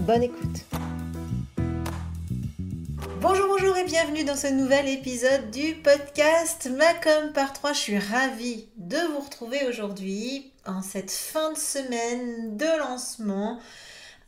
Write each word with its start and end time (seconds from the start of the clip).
Bonne 0.00 0.22
écoute. 0.22 0.64
Bonjour, 3.20 3.46
bonjour 3.48 3.76
et 3.76 3.84
bienvenue 3.84 4.24
dans 4.24 4.36
ce 4.36 4.48
nouvel 4.48 4.88
épisode 4.88 5.50
du 5.50 5.74
podcast 5.76 6.70
Macom 6.70 7.32
par 7.32 7.52
3. 7.52 7.72
Je 7.72 7.78
suis 7.78 7.98
ravie 7.98 8.68
de 8.76 8.98
vous 9.12 9.20
retrouver 9.20 9.66
aujourd'hui 9.66 10.52
en 10.66 10.82
cette 10.82 11.10
fin 11.10 11.52
de 11.52 11.58
semaine 11.58 12.56
de 12.56 12.78
lancement 12.78 13.60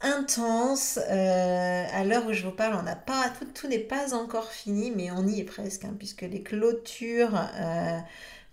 intense. 0.01 0.99
Euh, 1.11 1.85
à 1.93 2.05
l'heure 2.05 2.27
où 2.27 2.33
je 2.33 2.43
vous 2.45 2.53
parle, 2.53 2.75
on 2.75 2.83
n'a 2.83 2.97
pas 2.97 3.31
tout, 3.55 3.67
n'est 3.67 3.79
pas 3.79 4.15
encore 4.15 4.51
fini, 4.51 4.91
mais 4.91 5.11
on 5.11 5.27
y 5.27 5.41
est 5.41 5.45
presque, 5.45 5.85
hein, 5.85 5.95
puisque 5.99 6.23
les 6.23 6.43
clôtures 6.43 7.35
euh, 7.35 7.99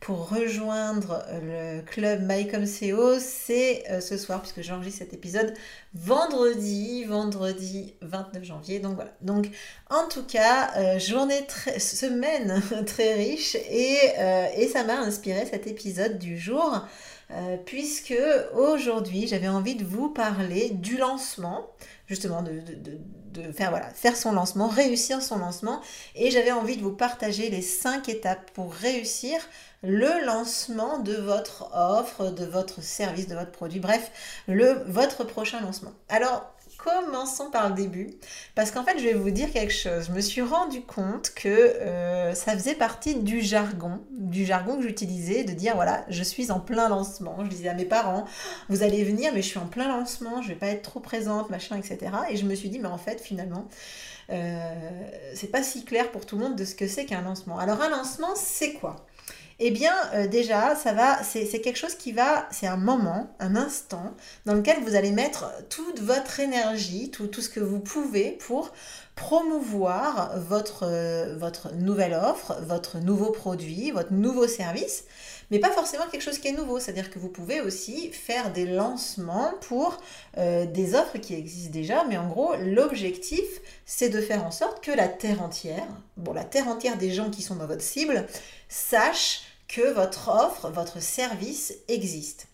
pour 0.04 0.28
rejoindre 0.28 1.24
le 1.42 1.80
club 1.80 2.30
MyComCO, 2.30 3.20
c'est 3.20 3.86
euh, 3.90 4.02
ce 4.02 4.18
soir, 4.18 4.42
puisque 4.42 4.62
j'enregistre 4.62 5.00
cet 5.00 5.14
épisode 5.14 5.54
vendredi, 5.94 7.06
vendredi 7.06 7.94
29 8.02 8.44
janvier. 8.44 8.80
Donc 8.80 8.96
voilà. 8.96 9.12
Donc 9.22 9.48
en 9.90 10.06
tout 10.10 10.26
cas, 10.26 10.72
euh, 10.76 11.00
journée, 11.00 11.46
très, 11.48 11.80
semaine 11.80 12.62
très 12.86 13.14
riche 13.14 13.56
et, 13.56 13.98
euh, 14.20 14.48
et 14.58 14.68
ça 14.68 14.84
m'a 14.84 15.00
inspiré 15.00 15.46
cet 15.46 15.68
épisode 15.68 16.20
du 16.20 16.38
jour. 16.38 16.86
puisque 17.66 18.14
aujourd'hui 18.54 19.26
j'avais 19.26 19.48
envie 19.48 19.76
de 19.76 19.86
vous 19.86 20.10
parler 20.10 20.70
du 20.70 20.98
lancement, 20.98 21.66
justement 22.08 22.44
de, 22.44 22.52
faire, 23.54 23.72
voilà, 23.72 23.90
faire 23.90 24.16
son 24.16 24.34
lancement, 24.34 24.68
réussir 24.68 25.22
son 25.22 25.38
lancement, 25.40 25.82
et 26.14 26.30
j'avais 26.30 26.52
envie 26.52 26.78
de 26.78 26.84
vous 26.84 26.92
partager 26.92 27.50
les 27.50 27.64
cinq 27.64 28.10
étapes 28.10 28.52
pour 28.52 28.72
réussir 28.72 29.40
le 29.84 30.26
lancement 30.26 31.00
de 31.00 31.14
votre 31.14 31.70
offre, 31.76 32.32
de 32.32 32.46
votre 32.46 32.82
service, 32.82 33.28
de 33.28 33.36
votre 33.36 33.52
produit, 33.52 33.80
bref, 33.80 34.12
le, 34.48 34.84
votre 34.88 35.26
prochain 35.26 35.60
lancement. 35.62 35.92
Alors, 36.10 36.54
commençons 36.78 37.50
par 37.50 37.70
le 37.70 37.76
début, 37.76 38.12
parce 38.56 38.72
qu'en 38.72 38.84
fait, 38.84 38.98
je 38.98 39.04
vais 39.04 39.14
vous 39.14 39.30
dire 39.30 39.52
quelque 39.52 39.74
chose. 39.74 40.08
Je 40.08 40.12
me 40.12 40.22
suis 40.22 40.42
rendu 40.42 40.82
compte 40.82 41.32
que 41.36 41.48
euh, 41.48 42.34
ça 42.34 42.54
faisait 42.54 42.76
partie 42.76 43.16
du 43.16 43.42
jargon, 43.42 44.02
du 44.12 44.46
jargon 44.46 44.78
que 44.78 44.84
j'utilisais, 44.84 45.44
de 45.44 45.54
dire 45.54 45.76
voilà, 45.76 46.06
je 46.10 46.24
suis 46.24 46.52
en 46.52 46.60
plein 46.60 46.90
lancement. 46.90 47.38
Je 47.44 47.50
disais 47.50 47.70
à 47.70 47.74
mes 47.74 47.86
parents, 47.86 48.26
vous 48.70 48.84
allez 48.84 49.04
venir, 49.04 49.32
mais 49.34 49.42
je 49.42 49.48
suis 49.48 49.60
en 49.60 49.68
plein 49.68 49.88
lancement, 49.88 50.42
je 50.42 50.50
vais 50.50 50.56
pas 50.56 50.68
être 50.68 50.82
trop 50.82 51.00
présente, 51.00 51.50
machin, 51.50 51.78
etc. 51.78 52.12
Et 52.30 52.38
je 52.38 52.46
me 52.46 52.56
suis 52.56 52.70
dit, 52.70 52.80
mais 52.80 52.90
en 52.90 52.98
fait, 52.98 53.22
finalement, 53.22 53.68
euh, 54.30 54.74
c'est 55.36 55.52
pas 55.52 55.64
si 55.64 55.86
clair 55.86 56.12
pour 56.12 56.26
tout 56.26 56.38
le 56.38 56.44
monde 56.44 56.56
de 56.56 56.66
ce 56.66 56.76
que 56.76 56.88
c'est 56.88 57.06
qu'un 57.06 57.22
lancement. 57.22 57.60
Alors, 57.60 57.82
un 57.82 57.90
lancement, 57.90 58.36
c'est 58.36 58.74
quoi? 58.74 59.06
Eh 59.60 59.72
bien, 59.72 59.94
euh, 60.14 60.28
déjà, 60.28 60.76
ça 60.76 60.94
va, 60.94 61.24
c'est 61.24 61.46
quelque 61.62 61.78
chose 61.78 61.96
qui 61.96 62.12
va, 62.12 62.48
c'est 62.52 62.68
un 62.68 62.78
moment, 62.78 63.36
un 63.40 63.56
instant, 63.56 64.14
dans 64.46 64.56
lequel 64.56 64.78
vous 64.84 64.96
allez 64.96 65.12
mettre 65.12 65.46
toute 65.70 66.00
votre 66.00 66.40
énergie, 66.40 67.12
tout, 67.12 67.30
ce 67.40 67.50
que 67.50 67.60
vous 67.60 67.80
pouvez 67.80 68.32
pour 68.32 68.72
promouvoir 69.16 70.40
votre, 70.40 70.88
euh, 70.88 71.36
votre 71.38 71.72
nouvelle 71.74 72.14
offre, 72.14 72.58
votre 72.64 72.98
nouveau 72.98 73.32
produit, 73.32 73.92
votre 73.92 74.12
nouveau 74.12 74.48
service, 74.48 75.06
mais 75.52 75.60
pas 75.60 75.70
forcément 75.70 76.06
quelque 76.12 76.24
chose 76.24 76.40
qui 76.40 76.48
est 76.48 76.54
nouveau. 76.54 76.80
C'est-à-dire 76.80 77.12
que 77.12 77.20
vous 77.20 77.30
pouvez 77.30 77.62
aussi 77.62 78.12
faire 78.12 78.52
des 78.52 78.66
lancements 78.66 79.54
pour 79.62 80.00
euh, 80.40 80.66
des 80.66 80.96
offres 80.96 81.20
qui 81.20 81.36
existent 81.36 81.72
déjà, 81.72 82.06
mais 82.06 82.18
en 82.18 82.28
gros, 82.28 82.56
l'objectif, 82.60 83.46
c'est 83.86 84.10
de 84.10 84.20
faire 84.20 84.44
en 84.44 84.52
sorte 84.52 84.84
que 84.84 84.92
la 84.92 85.08
terre 85.08 85.44
entière, 85.44 85.86
bon, 86.18 86.34
la 86.34 86.44
terre 86.44 86.68
entière 86.68 86.98
des 86.98 87.12
gens 87.12 87.30
qui 87.30 87.44
sont 87.44 87.56
dans 87.56 87.68
votre 87.68 87.84
cible, 87.84 88.26
sache 88.74 89.42
que 89.68 89.94
votre 89.94 90.30
offre, 90.30 90.70
votre 90.70 91.02
service 91.02 91.74
existe. 91.88 92.48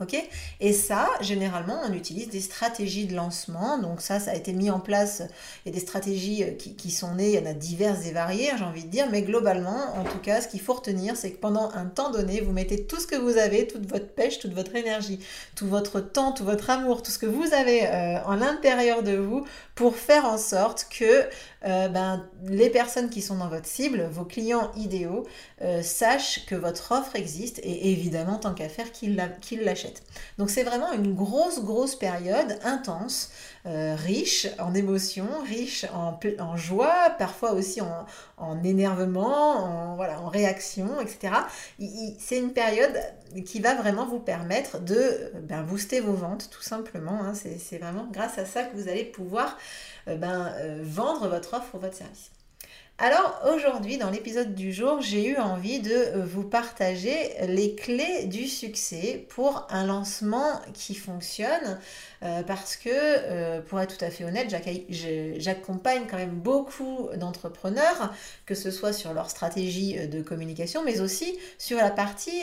Ok? 0.00 0.16
Et 0.60 0.72
ça, 0.72 1.08
généralement, 1.20 1.80
on 1.84 1.92
utilise 1.92 2.28
des 2.28 2.40
stratégies 2.40 3.06
de 3.06 3.16
lancement. 3.16 3.78
Donc 3.78 4.00
ça, 4.00 4.20
ça 4.20 4.30
a 4.30 4.34
été 4.36 4.52
mis 4.52 4.70
en 4.70 4.78
place. 4.78 5.22
Il 5.66 5.72
des 5.72 5.80
stratégies 5.80 6.44
euh, 6.44 6.52
qui, 6.52 6.90
sont 6.92 7.16
nées, 7.16 7.30
il 7.30 7.34
y 7.34 7.38
en 7.38 7.50
a 7.50 7.52
diverses 7.52 8.06
et 8.06 8.12
variées, 8.12 8.52
hein, 8.52 8.56
j'ai 8.58 8.64
envie 8.64 8.84
de 8.84 8.90
dire. 8.90 9.08
Mais 9.10 9.22
globalement, 9.22 9.96
en 9.96 10.04
tout 10.04 10.18
cas, 10.18 10.40
ce 10.40 10.46
qu'il 10.46 10.60
faut 10.60 10.74
retenir, 10.74 11.16
c'est 11.16 11.32
que 11.32 11.38
pendant 11.38 11.72
un 11.72 11.86
temps 11.86 12.12
donné, 12.12 12.40
vous 12.40 12.52
mettez 12.52 12.84
tout 12.84 13.00
ce 13.00 13.08
que 13.08 13.16
vous 13.16 13.38
avez, 13.38 13.66
toute 13.66 13.90
votre 13.90 14.08
pêche, 14.08 14.38
toute 14.38 14.52
votre 14.54 14.76
énergie, 14.76 15.18
tout 15.56 15.66
votre 15.66 15.98
temps, 15.98 16.30
tout 16.30 16.44
votre 16.44 16.70
amour, 16.70 17.02
tout 17.02 17.10
ce 17.10 17.18
que 17.18 17.26
vous 17.26 17.52
avez 17.52 17.88
euh, 17.88 18.22
en 18.24 18.36
l'intérieur 18.36 19.02
de 19.02 19.16
vous 19.16 19.44
pour 19.74 19.96
faire 19.96 20.26
en 20.26 20.38
sorte 20.38 20.86
que 20.96 21.24
euh, 21.64 21.88
ben, 21.88 22.26
les 22.44 22.70
personnes 22.70 23.10
qui 23.10 23.22
sont 23.22 23.36
dans 23.36 23.48
votre 23.48 23.66
cible, 23.66 24.08
vos 24.10 24.24
clients 24.24 24.70
idéaux, 24.76 25.26
sachent 25.82 26.46
que 26.46 26.54
votre 26.54 26.92
offre 26.92 27.16
existe 27.16 27.58
et 27.64 27.90
évidemment, 27.90 28.36
tant 28.36 28.54
qu'à 28.54 28.68
faire, 28.68 28.92
qu'ils 28.92 29.16
l'achètent. 29.16 30.02
Donc 30.38 30.50
c'est 30.50 30.62
vraiment 30.62 30.92
une 30.92 31.14
grosse, 31.14 31.64
grosse 31.64 31.96
période 31.96 32.58
intense, 32.62 33.30
euh, 33.68 33.94
riche 33.94 34.46
en 34.58 34.72
émotions, 34.74 35.28
riche 35.46 35.84
en, 35.92 36.18
en 36.38 36.56
joie, 36.56 37.10
parfois 37.18 37.52
aussi 37.52 37.80
en, 37.80 38.64
énervement, 38.64 39.56
en, 39.58 39.96
voilà, 39.96 40.20
en 40.20 40.28
réaction, 40.28 41.00
etc. 41.00 41.34
C'est 42.18 42.38
une 42.38 42.52
période 42.52 42.98
qui 43.44 43.60
va 43.60 43.74
vraiment 43.74 44.06
vous 44.06 44.20
permettre 44.20 44.80
de 44.80 45.32
ben, 45.42 45.62
booster 45.62 46.00
vos 46.00 46.14
ventes, 46.14 46.48
tout 46.50 46.62
simplement. 46.62 47.22
Hein. 47.22 47.34
C'est 47.34 47.78
vraiment 47.78 48.08
grâce 48.10 48.38
à 48.38 48.46
ça 48.46 48.62
que 48.62 48.74
vous 48.76 48.88
allez 48.88 49.04
pouvoir 49.04 49.58
euh, 50.08 50.16
ben, 50.16 50.52
euh, 50.58 50.80
vendre 50.82 51.28
votre 51.28 51.54
offre 51.54 51.74
ou 51.74 51.78
votre 51.78 51.96
service. 51.96 52.30
Alors 53.00 53.40
aujourd'hui, 53.54 53.96
dans 53.96 54.10
l'épisode 54.10 54.56
du 54.56 54.72
jour, 54.72 55.00
j'ai 55.00 55.28
eu 55.28 55.36
envie 55.36 55.78
de 55.78 55.92
euh, 55.92 56.24
vous 56.24 56.42
partager 56.42 57.14
les 57.46 57.76
clés 57.76 58.24
du 58.24 58.48
succès 58.48 59.24
pour 59.28 59.68
un 59.70 59.86
lancement 59.86 60.60
qui 60.74 60.96
fonctionne 60.96 61.78
euh, 62.24 62.42
parce 62.42 62.74
que, 62.74 62.90
euh, 62.90 63.60
pour 63.60 63.80
être 63.80 63.96
tout 63.96 64.04
à 64.04 64.10
fait 64.10 64.24
honnête, 64.24 64.52
j'accompagne 65.38 66.08
quand 66.10 66.16
même 66.16 66.40
beaucoup 66.40 67.08
d'entrepreneurs, 67.14 68.12
que 68.46 68.56
ce 68.56 68.72
soit 68.72 68.92
sur 68.92 69.14
leur 69.14 69.30
stratégie 69.30 70.08
de 70.08 70.20
communication, 70.20 70.82
mais 70.84 71.00
aussi 71.00 71.38
sur 71.56 71.78
la 71.78 71.92
partie 71.92 72.42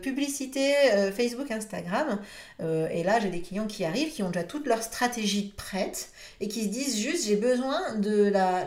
publicité 0.00 0.72
Facebook, 1.14 1.50
Instagram. 1.50 2.18
et 2.60 3.02
là, 3.02 3.20
j'ai 3.20 3.28
des 3.28 3.42
clients 3.42 3.66
qui 3.66 3.84
arrivent, 3.84 4.12
qui 4.12 4.22
ont 4.22 4.30
déjà 4.30 4.44
toute 4.44 4.66
leur 4.66 4.82
stratégie 4.82 5.52
prête 5.56 6.08
et 6.40 6.48
qui 6.48 6.64
se 6.64 6.68
disent 6.68 6.98
juste, 6.98 7.26
j'ai 7.26 7.36
besoin 7.36 7.96
de 7.96 8.24
la 8.24 8.66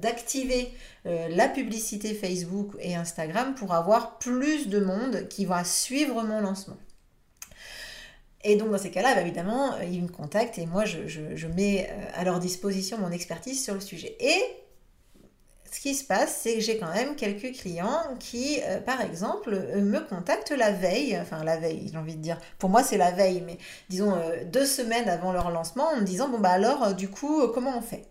d'activer 0.00 0.72
euh, 1.06 1.28
la 1.30 1.48
publicité 1.48 2.14
Facebook 2.14 2.72
et 2.80 2.94
Instagram 2.94 3.54
pour 3.54 3.74
avoir 3.74 4.18
plus 4.18 4.68
de 4.68 4.80
monde 4.80 5.28
qui 5.28 5.44
va 5.44 5.64
suivre 5.64 6.22
mon 6.22 6.40
lancement. 6.40 6.76
Et 8.44 8.56
donc 8.56 8.70
dans 8.70 8.78
ces 8.78 8.90
cas-là, 8.90 9.14
bah, 9.14 9.22
évidemment, 9.22 9.74
euh, 9.74 9.84
ils 9.84 10.02
me 10.02 10.08
contactent 10.08 10.58
et 10.58 10.66
moi 10.66 10.84
je, 10.84 11.46
mets 11.48 11.88
euh, 11.90 12.04
à 12.14 12.24
leur 12.24 12.38
disposition 12.38 12.98
mon 12.98 13.10
expertise 13.10 13.62
sur 13.62 13.74
le 13.74 13.80
sujet. 13.80 14.16
Et 14.20 14.40
ce 15.70 15.80
qui 15.80 15.94
se 15.94 16.04
passe, 16.04 16.40
c'est 16.42 16.54
que 16.54 16.60
j'ai 16.60 16.78
quand 16.78 16.92
même 16.94 17.14
quelques 17.14 17.52
clients 17.52 18.02
qui, 18.18 18.58
par 18.86 19.02
exemple, 19.02 19.50
me 19.50 20.00
contactent 20.00 20.52
la 20.52 20.72
veille, 20.72 21.18
enfin 21.20 21.44
la 21.44 21.58
veille, 21.58 21.90
j'ai 21.92 21.98
envie 21.98 22.16
de 22.16 22.22
dire, 22.22 22.38
pour 22.58 22.70
moi 22.70 22.82
c'est 22.82 22.96
la 22.96 23.10
veille, 23.10 23.42
mais 23.44 23.58
disons 23.90 24.16
deux 24.46 24.64
semaines 24.64 25.10
avant 25.10 25.30
leur 25.30 25.50
lancement, 25.50 25.88
en 25.90 25.96
me 25.96 26.06
disant, 26.06 26.30
bon 26.30 26.38
bah 26.38 26.52
alors, 26.52 26.94
du 26.94 27.10
coup, 27.10 27.48
comment 27.48 27.76
on 27.76 27.82
fait? 27.82 28.06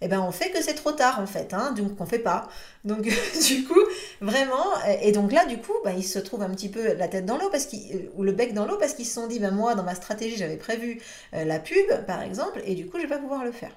Eh 0.00 0.08
ben 0.08 0.20
on 0.20 0.30
fait 0.32 0.50
que 0.50 0.62
c'est 0.62 0.74
trop 0.74 0.92
tard 0.92 1.20
en 1.20 1.26
fait, 1.26 1.52
hein, 1.54 1.72
donc 1.72 2.00
on 2.00 2.06
fait 2.06 2.18
pas. 2.18 2.48
Donc 2.88 3.02
du 3.46 3.64
coup, 3.64 3.80
vraiment, 4.20 4.64
et 5.02 5.12
donc 5.12 5.30
là 5.30 5.44
du 5.44 5.58
coup, 5.58 5.74
bah, 5.84 5.92
ils 5.96 6.02
se 6.02 6.18
trouvent 6.18 6.42
un 6.42 6.50
petit 6.50 6.70
peu 6.70 6.94
la 6.94 7.06
tête 7.06 7.26
dans 7.26 7.36
l'eau 7.36 7.50
parce 7.50 7.66
qu'ils 7.66 8.08
ou 8.14 8.22
le 8.24 8.32
bec 8.32 8.54
dans 8.54 8.64
l'eau 8.64 8.78
parce 8.78 8.94
qu'ils 8.94 9.06
se 9.06 9.14
sont 9.14 9.26
dit, 9.26 9.38
ben 9.38 9.50
moi 9.50 9.74
dans 9.74 9.82
ma 9.82 9.94
stratégie 9.94 10.36
j'avais 10.36 10.56
prévu 10.56 11.00
euh, 11.34 11.44
la 11.44 11.58
pub 11.58 11.86
par 12.06 12.22
exemple, 12.22 12.62
et 12.64 12.74
du 12.74 12.86
coup 12.86 12.96
je 12.96 13.02
vais 13.02 13.08
pas 13.08 13.18
pouvoir 13.18 13.44
le 13.44 13.52
faire. 13.52 13.72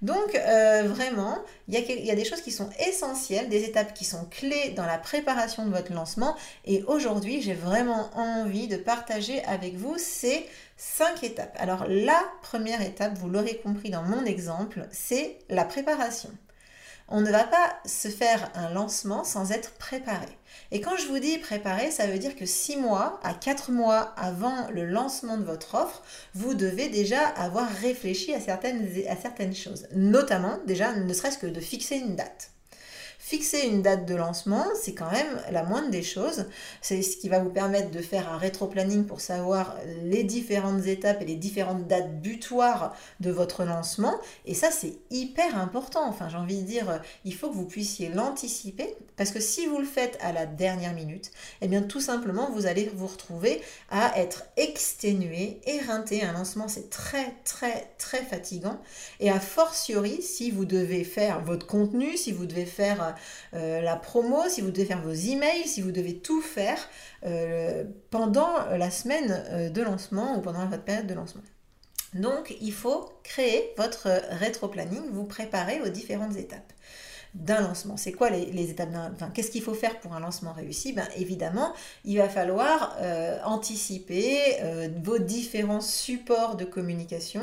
Donc 0.00 0.34
euh, 0.34 0.84
vraiment, 0.86 1.38
il 1.68 1.74
y, 1.74 2.10
a 2.10 2.14
des 2.14 2.24
choses 2.24 2.40
qui 2.40 2.52
sont 2.52 2.70
essentielles, 2.88 3.48
des 3.48 3.64
étapes 3.64 3.92
qui 3.92 4.04
sont 4.04 4.24
clés 4.30 4.72
dans 4.76 4.86
la 4.86 4.98
préparation 4.98 5.66
de 5.66 5.70
votre 5.70 5.92
lancement, 5.92 6.34
et 6.64 6.82
aujourd'hui 6.86 7.42
j'ai 7.42 7.54
vraiment 7.54 8.10
envie 8.14 8.66
de 8.66 8.76
partager 8.76 9.44
avec 9.44 9.76
vous 9.76 9.96
ces 9.98 10.46
cinq 10.78 11.22
étapes. 11.22 11.54
Alors 11.58 11.84
la 11.86 12.22
première 12.40 12.80
étape, 12.80 13.18
vous 13.18 13.28
l'aurez 13.28 13.58
compris 13.58 13.90
dans 13.90 14.02
mon 14.02 14.24
exemple, 14.24 14.86
c'est 14.90 15.36
la 15.50 15.64
préparation. 15.64 16.30
On 17.08 17.20
ne 17.20 17.30
va 17.30 17.44
pas 17.44 17.76
se 17.84 18.08
faire 18.08 18.50
un 18.54 18.70
lancement 18.70 19.24
sans 19.24 19.52
être 19.52 19.72
préparé. 19.72 20.38
Et 20.70 20.80
quand 20.80 20.96
je 20.96 21.06
vous 21.06 21.18
dis 21.18 21.38
préparer, 21.38 21.90
ça 21.90 22.06
veut 22.06 22.18
dire 22.18 22.36
que 22.36 22.46
6 22.46 22.76
mois 22.78 23.20
à 23.22 23.34
4 23.34 23.70
mois 23.70 24.14
avant 24.16 24.68
le 24.70 24.84
lancement 24.84 25.36
de 25.36 25.44
votre 25.44 25.74
offre, 25.74 26.02
vous 26.34 26.54
devez 26.54 26.88
déjà 26.88 27.26
avoir 27.26 27.68
réfléchi 27.68 28.34
à 28.34 28.40
certaines, 28.40 28.88
à 29.08 29.16
certaines 29.16 29.54
choses. 29.54 29.86
Notamment, 29.94 30.58
déjà, 30.66 30.94
ne 30.94 31.12
serait-ce 31.12 31.38
que 31.38 31.46
de 31.46 31.60
fixer 31.60 31.96
une 31.96 32.16
date. 32.16 32.53
Fixer 33.26 33.62
une 33.68 33.80
date 33.80 34.04
de 34.04 34.14
lancement, 34.14 34.66
c'est 34.78 34.92
quand 34.92 35.10
même 35.10 35.40
la 35.50 35.62
moindre 35.62 35.88
des 35.88 36.02
choses. 36.02 36.44
C'est 36.82 37.00
ce 37.00 37.16
qui 37.16 37.30
va 37.30 37.38
vous 37.38 37.48
permettre 37.48 37.90
de 37.90 38.02
faire 38.02 38.30
un 38.30 38.36
rétro-planning 38.36 39.06
pour 39.06 39.22
savoir 39.22 39.76
les 40.02 40.24
différentes 40.24 40.84
étapes 40.84 41.22
et 41.22 41.24
les 41.24 41.36
différentes 41.36 41.86
dates 41.86 42.20
butoirs 42.20 42.94
de 43.20 43.30
votre 43.30 43.64
lancement. 43.64 44.20
Et 44.44 44.52
ça, 44.52 44.70
c'est 44.70 44.98
hyper 45.08 45.56
important. 45.56 46.06
Enfin, 46.06 46.28
j'ai 46.28 46.36
envie 46.36 46.60
de 46.60 46.66
dire, 46.66 47.00
il 47.24 47.34
faut 47.34 47.48
que 47.48 47.54
vous 47.54 47.64
puissiez 47.64 48.10
l'anticiper 48.10 48.94
parce 49.16 49.30
que 49.30 49.40
si 49.40 49.64
vous 49.64 49.78
le 49.78 49.86
faites 49.86 50.18
à 50.20 50.32
la 50.32 50.44
dernière 50.44 50.92
minute, 50.92 51.30
eh 51.62 51.68
bien, 51.68 51.80
tout 51.80 52.02
simplement, 52.02 52.50
vous 52.50 52.66
allez 52.66 52.92
vous 52.94 53.06
retrouver 53.06 53.62
à 53.90 54.18
être 54.20 54.44
exténué, 54.58 55.62
éreinté. 55.64 56.22
Un 56.22 56.34
lancement, 56.34 56.68
c'est 56.68 56.90
très, 56.90 57.34
très, 57.44 57.88
très 57.96 58.22
fatigant. 58.22 58.78
Et 59.18 59.30
a 59.30 59.40
fortiori, 59.40 60.20
si 60.20 60.50
vous 60.50 60.66
devez 60.66 61.04
faire 61.04 61.40
votre 61.40 61.66
contenu, 61.66 62.18
si 62.18 62.30
vous 62.30 62.44
devez 62.44 62.66
faire 62.66 63.13
euh, 63.54 63.80
la 63.80 63.96
promo, 63.96 64.48
si 64.48 64.60
vous 64.60 64.70
devez 64.70 64.84
faire 64.84 65.02
vos 65.02 65.12
emails, 65.12 65.66
si 65.66 65.80
vous 65.80 65.92
devez 65.92 66.18
tout 66.18 66.40
faire 66.40 66.78
euh, 67.24 67.84
pendant 68.10 68.66
la 68.76 68.90
semaine 68.90 69.44
euh, 69.50 69.70
de 69.70 69.82
lancement 69.82 70.36
ou 70.36 70.40
pendant 70.40 70.66
votre 70.66 70.84
période 70.84 71.06
de 71.06 71.14
lancement. 71.14 71.42
Donc, 72.14 72.54
il 72.60 72.72
faut 72.72 73.10
créer 73.24 73.72
votre 73.76 74.08
rétro-planning, 74.30 75.02
vous 75.10 75.24
préparer 75.24 75.80
aux 75.82 75.88
différentes 75.88 76.36
étapes 76.36 76.72
d'un 77.34 77.60
lancement. 77.60 77.96
C'est 77.96 78.12
quoi 78.12 78.30
les, 78.30 78.70
étapes 78.70 78.92
d'un... 78.92 79.12
Enfin, 79.12 79.30
qu'est-ce 79.34 79.50
qu'il 79.50 79.62
faut 79.62 79.74
faire 79.74 79.98
pour 80.00 80.14
un 80.14 80.20
lancement 80.20 80.52
réussi? 80.52 80.92
Ben, 80.92 81.06
Évidemment, 81.16 81.72
il 82.04 82.18
va 82.18 82.28
falloir 82.28 82.96
anticiper 83.44 84.38
vos 85.02 85.18
différents 85.18 85.80
supports 85.80 86.56
de 86.56 86.64
communication, 86.64 87.42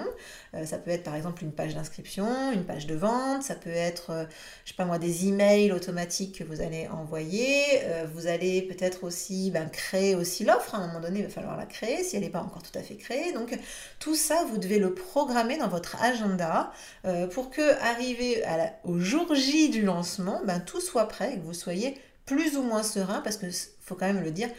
euh, 0.53 0.65
ça 0.65 0.77
peut 0.77 0.91
être 0.91 1.03
par 1.03 1.15
exemple 1.15 1.43
une 1.43 1.51
page 1.51 1.75
d'inscription, 1.75 2.51
une 2.51 2.65
page 2.65 2.85
de 2.85 2.95
vente, 2.95 3.43
ça 3.43 3.55
peut 3.55 3.69
être, 3.69 4.09
euh, 4.09 4.25
je 4.65 4.71
sais 4.71 4.75
pas 4.75 4.83
moi, 4.85 4.99
des 4.99 5.27
emails 5.27 5.71
automatiques 5.71 6.39
que 6.39 6.43
vous 6.43 6.61
allez 6.61 6.87
envoyer. 6.89 7.63
Euh, 7.83 8.05
vous 8.13 8.27
allez 8.27 8.61
peut-être 8.61 9.05
aussi 9.05 9.51
ben, 9.51 9.69
créer 9.69 10.15
aussi 10.15 10.43
l'offre. 10.43 10.75
À 10.75 10.79
un 10.79 10.87
moment 10.87 10.99
donné, 10.99 11.19
il 11.19 11.25
va 11.25 11.31
falloir 11.31 11.55
la 11.55 11.65
créer 11.65 12.03
si 12.03 12.17
elle 12.17 12.23
n'est 12.23 12.29
pas 12.29 12.41
encore 12.41 12.63
tout 12.63 12.77
à 12.77 12.81
fait 12.81 12.95
créée. 12.95 13.31
Donc 13.31 13.57
tout 13.99 14.15
ça, 14.15 14.43
vous 14.49 14.57
devez 14.57 14.79
le 14.79 14.93
programmer 14.93 15.57
dans 15.57 15.69
votre 15.69 16.01
agenda 16.01 16.71
pour 17.33 17.49
que, 17.49 17.79
arrivé 17.81 18.43
au 18.83 18.99
jour 18.99 19.33
J 19.33 19.69
du 19.69 19.80
lancement, 19.81 20.41
ben, 20.45 20.59
tout 20.59 20.81
soit 20.81 21.07
prêt 21.07 21.33
et 21.33 21.37
que 21.37 21.43
vous 21.43 21.53
soyez 21.53 21.97
plus 22.25 22.57
ou 22.57 22.63
moins 22.63 22.83
serein 22.83 23.21
parce 23.21 23.37
que 23.37 23.47
faut 23.81 23.95
quand 23.95 24.07
même 24.07 24.23
le 24.23 24.31
dire, 24.31 24.49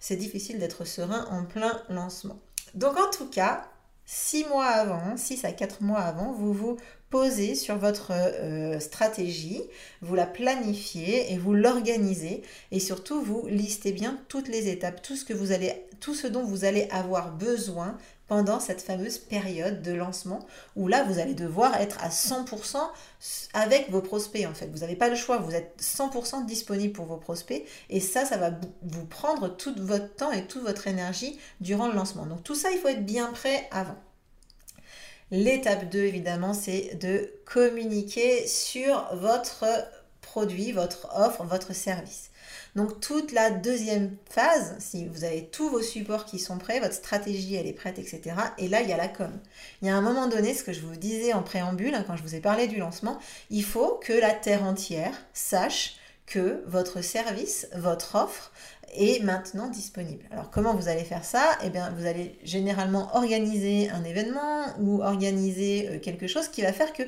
c'est 0.00 0.16
difficile 0.16 0.58
d'être 0.58 0.84
serein 0.84 1.26
en 1.30 1.44
plein 1.44 1.82
lancement. 1.88 2.38
Donc 2.74 2.98
en 2.98 3.10
tout 3.10 3.28
cas, 3.28 3.68
six 4.04 4.44
mois 4.46 4.66
avant, 4.66 5.16
6 5.16 5.44
à 5.44 5.52
4 5.52 5.82
mois 5.82 6.00
avant, 6.00 6.32
vous 6.32 6.52
vous 6.52 6.76
posez 7.10 7.54
sur 7.54 7.76
votre 7.76 8.10
euh, 8.12 8.80
stratégie, 8.80 9.60
vous 10.00 10.14
la 10.14 10.26
planifiez 10.26 11.32
et 11.32 11.38
vous 11.38 11.52
l'organisez 11.52 12.42
et 12.70 12.80
surtout 12.80 13.22
vous 13.22 13.46
listez 13.46 13.92
bien 13.92 14.18
toutes 14.28 14.48
les 14.48 14.68
étapes, 14.68 15.02
tout 15.02 15.14
ce 15.14 15.24
que 15.24 15.34
vous 15.34 15.52
allez 15.52 15.86
tout 16.00 16.14
ce 16.14 16.26
dont 16.26 16.42
vous 16.42 16.64
allez 16.64 16.88
avoir 16.90 17.32
besoin 17.32 17.96
pendant 18.32 18.60
cette 18.60 18.80
fameuse 18.80 19.18
période 19.18 19.82
de 19.82 19.92
lancement 19.92 20.38
où 20.74 20.88
là 20.88 21.04
vous 21.04 21.18
allez 21.18 21.34
devoir 21.34 21.76
être 21.76 22.02
à 22.02 22.08
100% 22.08 22.78
avec 23.52 23.90
vos 23.90 24.00
prospects 24.00 24.46
en 24.46 24.54
fait. 24.54 24.68
Vous 24.72 24.78
n'avez 24.78 24.96
pas 24.96 25.10
le 25.10 25.16
choix, 25.16 25.36
vous 25.36 25.54
êtes 25.54 25.74
100% 25.78 26.46
disponible 26.46 26.94
pour 26.94 27.04
vos 27.04 27.18
prospects 27.18 27.62
et 27.90 28.00
ça, 28.00 28.24
ça 28.24 28.38
va 28.38 28.52
vous 28.80 29.04
prendre 29.04 29.54
tout 29.54 29.74
votre 29.76 30.14
temps 30.14 30.32
et 30.32 30.46
toute 30.46 30.62
votre 30.62 30.86
énergie 30.86 31.38
durant 31.60 31.88
le 31.88 31.94
lancement. 31.94 32.24
Donc 32.24 32.42
tout 32.42 32.54
ça, 32.54 32.70
il 32.70 32.78
faut 32.78 32.88
être 32.88 33.04
bien 33.04 33.26
prêt 33.32 33.68
avant. 33.70 33.98
L'étape 35.30 35.90
2, 35.90 35.98
évidemment, 35.98 36.54
c'est 36.54 36.94
de 36.94 37.30
communiquer 37.44 38.46
sur 38.46 39.14
votre 39.14 39.66
produit, 40.32 40.72
votre 40.72 41.08
offre, 41.14 41.44
votre 41.44 41.74
service. 41.74 42.30
Donc 42.74 43.00
toute 43.00 43.32
la 43.32 43.50
deuxième 43.50 44.16
phase, 44.30 44.76
si 44.78 45.06
vous 45.06 45.24
avez 45.24 45.44
tous 45.44 45.68
vos 45.68 45.82
supports 45.82 46.24
qui 46.24 46.38
sont 46.38 46.56
prêts, 46.56 46.80
votre 46.80 46.94
stratégie 46.94 47.54
elle 47.54 47.66
est 47.66 47.74
prête, 47.74 47.98
etc. 47.98 48.34
Et 48.56 48.66
là, 48.68 48.80
il 48.80 48.88
y 48.88 48.94
a 48.94 48.96
la 48.96 49.08
com. 49.08 49.30
Il 49.82 49.88
y 49.88 49.90
a 49.90 49.94
un 49.94 50.00
moment 50.00 50.28
donné, 50.28 50.54
ce 50.54 50.64
que 50.64 50.72
je 50.72 50.80
vous 50.80 50.96
disais 50.96 51.34
en 51.34 51.42
préambule, 51.42 51.94
hein, 51.94 52.02
quand 52.06 52.16
je 52.16 52.22
vous 52.22 52.34
ai 52.34 52.40
parlé 52.40 52.66
du 52.66 52.78
lancement, 52.78 53.18
il 53.50 53.62
faut 53.62 54.00
que 54.02 54.14
la 54.14 54.30
terre 54.30 54.62
entière 54.62 55.12
sache 55.34 55.96
que 56.24 56.64
votre 56.66 57.02
service, 57.02 57.68
votre 57.76 58.14
offre 58.14 58.52
est 58.92 59.22
maintenant 59.22 59.68
disponible. 59.68 60.24
Alors 60.30 60.50
comment 60.50 60.74
vous 60.74 60.88
allez 60.88 61.04
faire 61.04 61.24
ça? 61.24 61.58
Eh 61.64 61.70
bien, 61.70 61.90
vous 61.96 62.06
allez 62.06 62.38
généralement 62.44 63.14
organiser 63.14 63.90
un 63.90 64.04
événement 64.04 64.64
ou 64.80 65.02
organiser 65.02 65.88
euh, 65.88 65.98
quelque 65.98 66.26
chose 66.26 66.48
qui 66.48 66.62
va 66.62 66.72
faire 66.72 66.92
que 66.92 67.02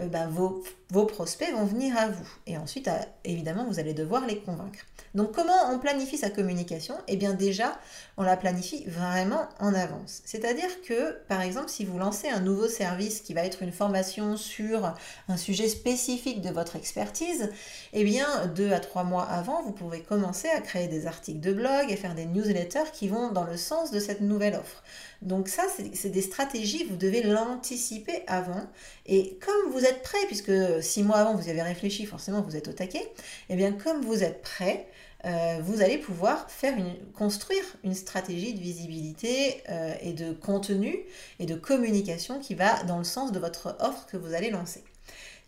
euh, 0.00 0.06
bah, 0.08 0.26
vos, 0.28 0.64
vos 0.90 1.04
prospects 1.04 1.52
vont 1.52 1.64
venir 1.64 1.96
à 1.96 2.08
vous. 2.08 2.28
Et 2.46 2.56
ensuite, 2.56 2.88
évidemment, 3.24 3.66
vous 3.66 3.78
allez 3.78 3.94
devoir 3.94 4.26
les 4.26 4.38
convaincre. 4.38 4.80
Donc 5.14 5.32
comment 5.32 5.70
on 5.72 5.78
planifie 5.78 6.18
sa 6.18 6.30
communication? 6.30 6.94
Eh 7.08 7.16
bien 7.16 7.34
déjà, 7.34 7.78
on 8.16 8.22
la 8.22 8.36
planifie 8.36 8.84
vraiment 8.86 9.48
en 9.60 9.74
avance. 9.74 10.22
C'est-à-dire 10.24 10.82
que, 10.82 11.12
par 11.28 11.40
exemple, 11.40 11.68
si 11.68 11.84
vous 11.84 11.98
lancez 11.98 12.28
un 12.28 12.40
nouveau 12.40 12.68
service 12.68 13.20
qui 13.20 13.34
va 13.34 13.42
être 13.42 13.62
une 13.62 13.72
formation 13.72 14.36
sur 14.36 14.94
un 15.28 15.36
sujet 15.36 15.68
spécifique 15.68 16.40
de 16.40 16.50
votre 16.50 16.76
expertise, 16.76 17.50
eh 17.92 18.04
bien 18.04 18.46
deux 18.54 18.72
à 18.72 18.80
trois 18.80 19.04
mois 19.04 19.24
avant, 19.24 19.62
vous 19.62 19.72
pouvez 19.72 20.02
commencer 20.02 20.48
à 20.48 20.60
créer 20.60 20.88
des 20.88 21.06
articles 21.06 21.25
de 21.34 21.52
blog 21.52 21.90
et 21.90 21.96
faire 21.96 22.14
des 22.14 22.26
newsletters 22.26 22.90
qui 22.92 23.08
vont 23.08 23.32
dans 23.32 23.44
le 23.44 23.56
sens 23.56 23.90
de 23.90 23.98
cette 23.98 24.20
nouvelle 24.20 24.54
offre. 24.54 24.82
Donc 25.22 25.48
ça, 25.48 25.62
c'est 25.94 26.10
des 26.10 26.22
stratégies, 26.22 26.84
vous 26.84 26.96
devez 26.96 27.22
l'anticiper 27.22 28.22
avant. 28.26 28.66
Et 29.06 29.38
comme 29.44 29.72
vous 29.72 29.84
êtes 29.84 30.02
prêt, 30.02 30.18
puisque 30.26 30.52
six 30.82 31.02
mois 31.02 31.18
avant, 31.18 31.34
vous 31.34 31.48
y 31.48 31.50
avez 31.50 31.62
réfléchi, 31.62 32.06
forcément, 32.06 32.42
vous 32.42 32.56
êtes 32.56 32.68
au 32.68 32.72
taquet, 32.72 33.10
eh 33.48 33.56
bien 33.56 33.72
comme 33.72 34.02
vous 34.02 34.22
êtes 34.22 34.42
prêt, 34.42 34.86
euh, 35.24 35.58
vous 35.62 35.82
allez 35.82 35.98
pouvoir 35.98 36.50
faire 36.50 36.76
construire 37.14 37.64
une 37.82 37.94
stratégie 37.94 38.54
de 38.54 38.60
visibilité 38.60 39.62
euh, 39.68 39.94
et 40.00 40.12
de 40.12 40.32
contenu 40.32 40.96
et 41.40 41.46
de 41.46 41.54
communication 41.54 42.38
qui 42.38 42.54
va 42.54 42.84
dans 42.84 42.98
le 42.98 43.04
sens 43.04 43.32
de 43.32 43.38
votre 43.38 43.76
offre 43.80 44.06
que 44.06 44.16
vous 44.16 44.34
allez 44.34 44.50
lancer. 44.50 44.84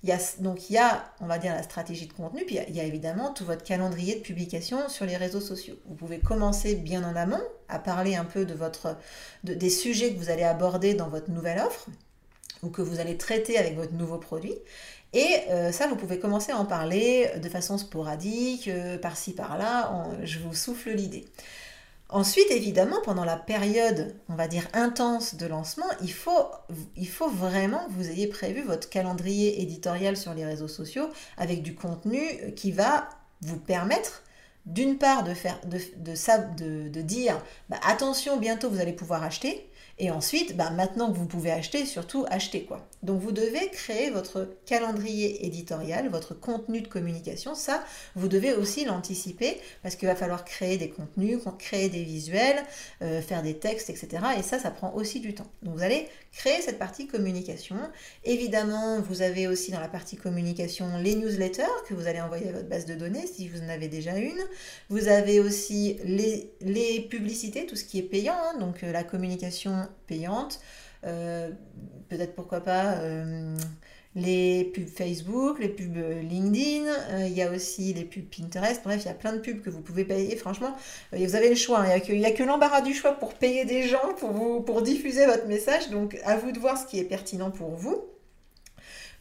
Il 0.04 0.08
y 0.08 0.12
a, 0.12 0.18
donc 0.38 0.70
il 0.70 0.74
y 0.74 0.78
a, 0.78 1.12
on 1.20 1.26
va 1.26 1.38
dire, 1.38 1.54
la 1.54 1.62
stratégie 1.62 2.06
de 2.06 2.12
contenu, 2.12 2.44
puis 2.44 2.58
il 2.68 2.76
y, 2.76 2.80
a, 2.80 2.84
évidemment 2.84 3.32
tout 3.32 3.44
votre 3.44 3.64
calendrier 3.64 4.14
de 4.14 4.20
publication 4.20 4.88
sur 4.88 5.04
les 5.06 5.16
réseaux 5.16 5.40
sociaux. 5.40 5.74
Vous 5.86 5.96
pouvez 5.96 6.20
commencer 6.20 6.76
bien 6.76 7.02
en 7.02 7.16
amont 7.16 7.42
à 7.68 7.80
parler 7.80 8.14
un 8.14 8.24
peu 8.24 8.44
de 8.44 8.54
votre, 8.54 8.96
des 9.42 9.70
sujets 9.70 10.14
que 10.14 10.18
vous 10.18 10.30
allez 10.30 10.44
aborder 10.44 10.94
dans 10.94 11.08
votre 11.08 11.30
nouvelle 11.30 11.58
offre 11.58 11.86
ou 12.62 12.70
que 12.70 12.80
vous 12.80 13.00
allez 13.00 13.16
traiter 13.16 13.58
avec 13.58 13.74
votre 13.74 13.92
nouveau 13.92 14.18
produit. 14.18 14.54
Et 15.14 15.26
euh, 15.50 15.72
ça, 15.72 15.88
vous 15.88 15.96
pouvez 15.96 16.18
commencer 16.18 16.52
à 16.52 16.58
en 16.58 16.64
parler 16.64 17.30
de 17.42 17.48
façon 17.48 17.76
sporadique, 17.78 18.68
euh, 18.68 18.98
par-ci, 18.98 19.32
par-là, 19.32 19.92
je 20.22 20.38
vous 20.38 20.54
souffle 20.54 20.90
l'idée. 20.90 21.24
Ensuite, 22.10 22.50
évidemment, 22.50 23.02
pendant 23.04 23.24
la 23.24 23.36
période, 23.36 24.16
on 24.30 24.34
va 24.34 24.48
dire, 24.48 24.66
intense 24.72 25.34
de 25.34 25.44
lancement, 25.44 25.84
il 26.00 26.10
faut, 26.10 27.28
vraiment 27.28 27.84
que 27.86 27.92
vous 27.92 28.08
ayez 28.08 28.26
prévu 28.28 28.62
votre 28.62 28.88
calendrier 28.88 29.60
éditorial 29.60 30.16
sur 30.16 30.32
les 30.32 30.46
réseaux 30.46 30.68
sociaux 30.68 31.10
avec 31.36 31.62
du 31.62 31.74
contenu 31.74 32.54
qui 32.56 32.72
va 32.72 33.10
vous 33.42 33.58
permettre 33.58 34.22
d'une 34.64 34.96
part 34.96 35.22
de, 35.22 35.34
faire, 35.34 35.60
de, 35.66 35.78
de, 35.98 36.88
de 36.88 37.02
dire 37.02 37.42
bah, 37.68 37.78
attention, 37.82 38.38
bientôt 38.38 38.70
vous 38.70 38.80
allez 38.80 38.92
pouvoir 38.94 39.22
acheter, 39.22 39.67
et 40.00 40.10
ensuite, 40.10 40.56
bah, 40.56 40.70
maintenant 40.70 41.12
que 41.12 41.18
vous 41.18 41.26
pouvez 41.26 41.50
acheter, 41.50 41.84
surtout 41.84 42.24
acheter 42.30 42.62
quoi. 42.62 42.86
Donc 43.02 43.20
vous 43.20 43.32
devez 43.32 43.68
créer 43.70 44.10
votre 44.10 44.48
calendrier 44.66 45.46
éditorial, 45.46 46.08
votre 46.08 46.34
contenu 46.34 46.80
de 46.80 46.88
communication. 46.88 47.54
Ça, 47.54 47.84
vous 48.14 48.28
devez 48.28 48.52
aussi 48.52 48.84
l'anticiper 48.84 49.58
parce 49.82 49.96
qu'il 49.96 50.08
va 50.08 50.16
falloir 50.16 50.44
créer 50.44 50.78
des 50.78 50.90
contenus, 50.90 51.38
créer 51.58 51.88
des 51.88 52.04
visuels, 52.04 52.62
euh, 53.02 53.20
faire 53.20 53.42
des 53.42 53.58
textes, 53.58 53.90
etc. 53.90 54.08
Et 54.38 54.42
ça, 54.42 54.58
ça 54.58 54.70
prend 54.70 54.92
aussi 54.94 55.20
du 55.20 55.34
temps. 55.34 55.46
Donc 55.62 55.76
vous 55.76 55.82
allez 55.82 56.08
créer 56.32 56.60
cette 56.60 56.78
partie 56.78 57.06
communication. 57.06 57.76
Évidemment, 58.24 59.00
vous 59.00 59.22
avez 59.22 59.48
aussi 59.48 59.72
dans 59.72 59.80
la 59.80 59.88
partie 59.88 60.16
communication 60.16 60.98
les 60.98 61.14
newsletters 61.14 61.62
que 61.88 61.94
vous 61.94 62.06
allez 62.06 62.20
envoyer 62.20 62.48
à 62.48 62.52
votre 62.52 62.68
base 62.68 62.86
de 62.86 62.94
données 62.94 63.26
si 63.26 63.48
vous 63.48 63.60
en 63.62 63.68
avez 63.68 63.88
déjà 63.88 64.16
une. 64.16 64.40
Vous 64.88 65.08
avez 65.08 65.40
aussi 65.40 65.98
les, 66.04 66.52
les 66.60 67.00
publicités, 67.00 67.66
tout 67.66 67.76
ce 67.76 67.84
qui 67.84 67.98
est 67.98 68.02
payant, 68.02 68.36
hein. 68.36 68.58
donc 68.58 68.82
euh, 68.82 68.92
la 68.92 69.02
communication 69.02 69.87
payantes. 70.06 70.60
Euh, 71.04 71.50
peut-être 72.08 72.34
pourquoi 72.34 72.60
pas 72.60 72.94
euh, 72.94 73.56
les 74.16 74.64
pubs 74.74 74.88
Facebook, 74.88 75.58
les 75.60 75.68
pubs 75.68 75.96
LinkedIn, 75.96 76.86
euh, 76.86 77.26
il 77.26 77.32
y 77.34 77.42
a 77.42 77.50
aussi 77.50 77.92
les 77.94 78.04
pubs 78.04 78.24
Pinterest, 78.24 78.82
bref, 78.82 79.02
il 79.04 79.06
y 79.06 79.10
a 79.10 79.14
plein 79.14 79.32
de 79.32 79.38
pubs 79.38 79.60
que 79.60 79.70
vous 79.70 79.80
pouvez 79.80 80.04
payer. 80.04 80.34
Franchement, 80.36 80.76
vous 81.12 81.36
avez 81.36 81.50
le 81.50 81.54
choix, 81.54 81.80
hein. 81.80 82.00
il 82.08 82.18
n'y 82.18 82.26
a 82.26 82.32
que, 82.32 82.42
l'embarras 82.42 82.80
du 82.80 82.94
choix 82.94 83.12
pour 83.12 83.34
payer 83.34 83.64
des 83.64 83.84
gens, 83.84 84.14
pour, 84.18 84.32
vous, 84.32 84.60
pour 84.60 84.82
diffuser 84.82 85.26
votre 85.26 85.46
message, 85.46 85.90
donc 85.90 86.18
à 86.24 86.36
vous 86.36 86.50
de 86.50 86.58
voir 86.58 86.76
ce 86.78 86.86
qui 86.86 86.98
est 86.98 87.04
pertinent 87.04 87.50
pour 87.50 87.70
vous. 87.70 88.04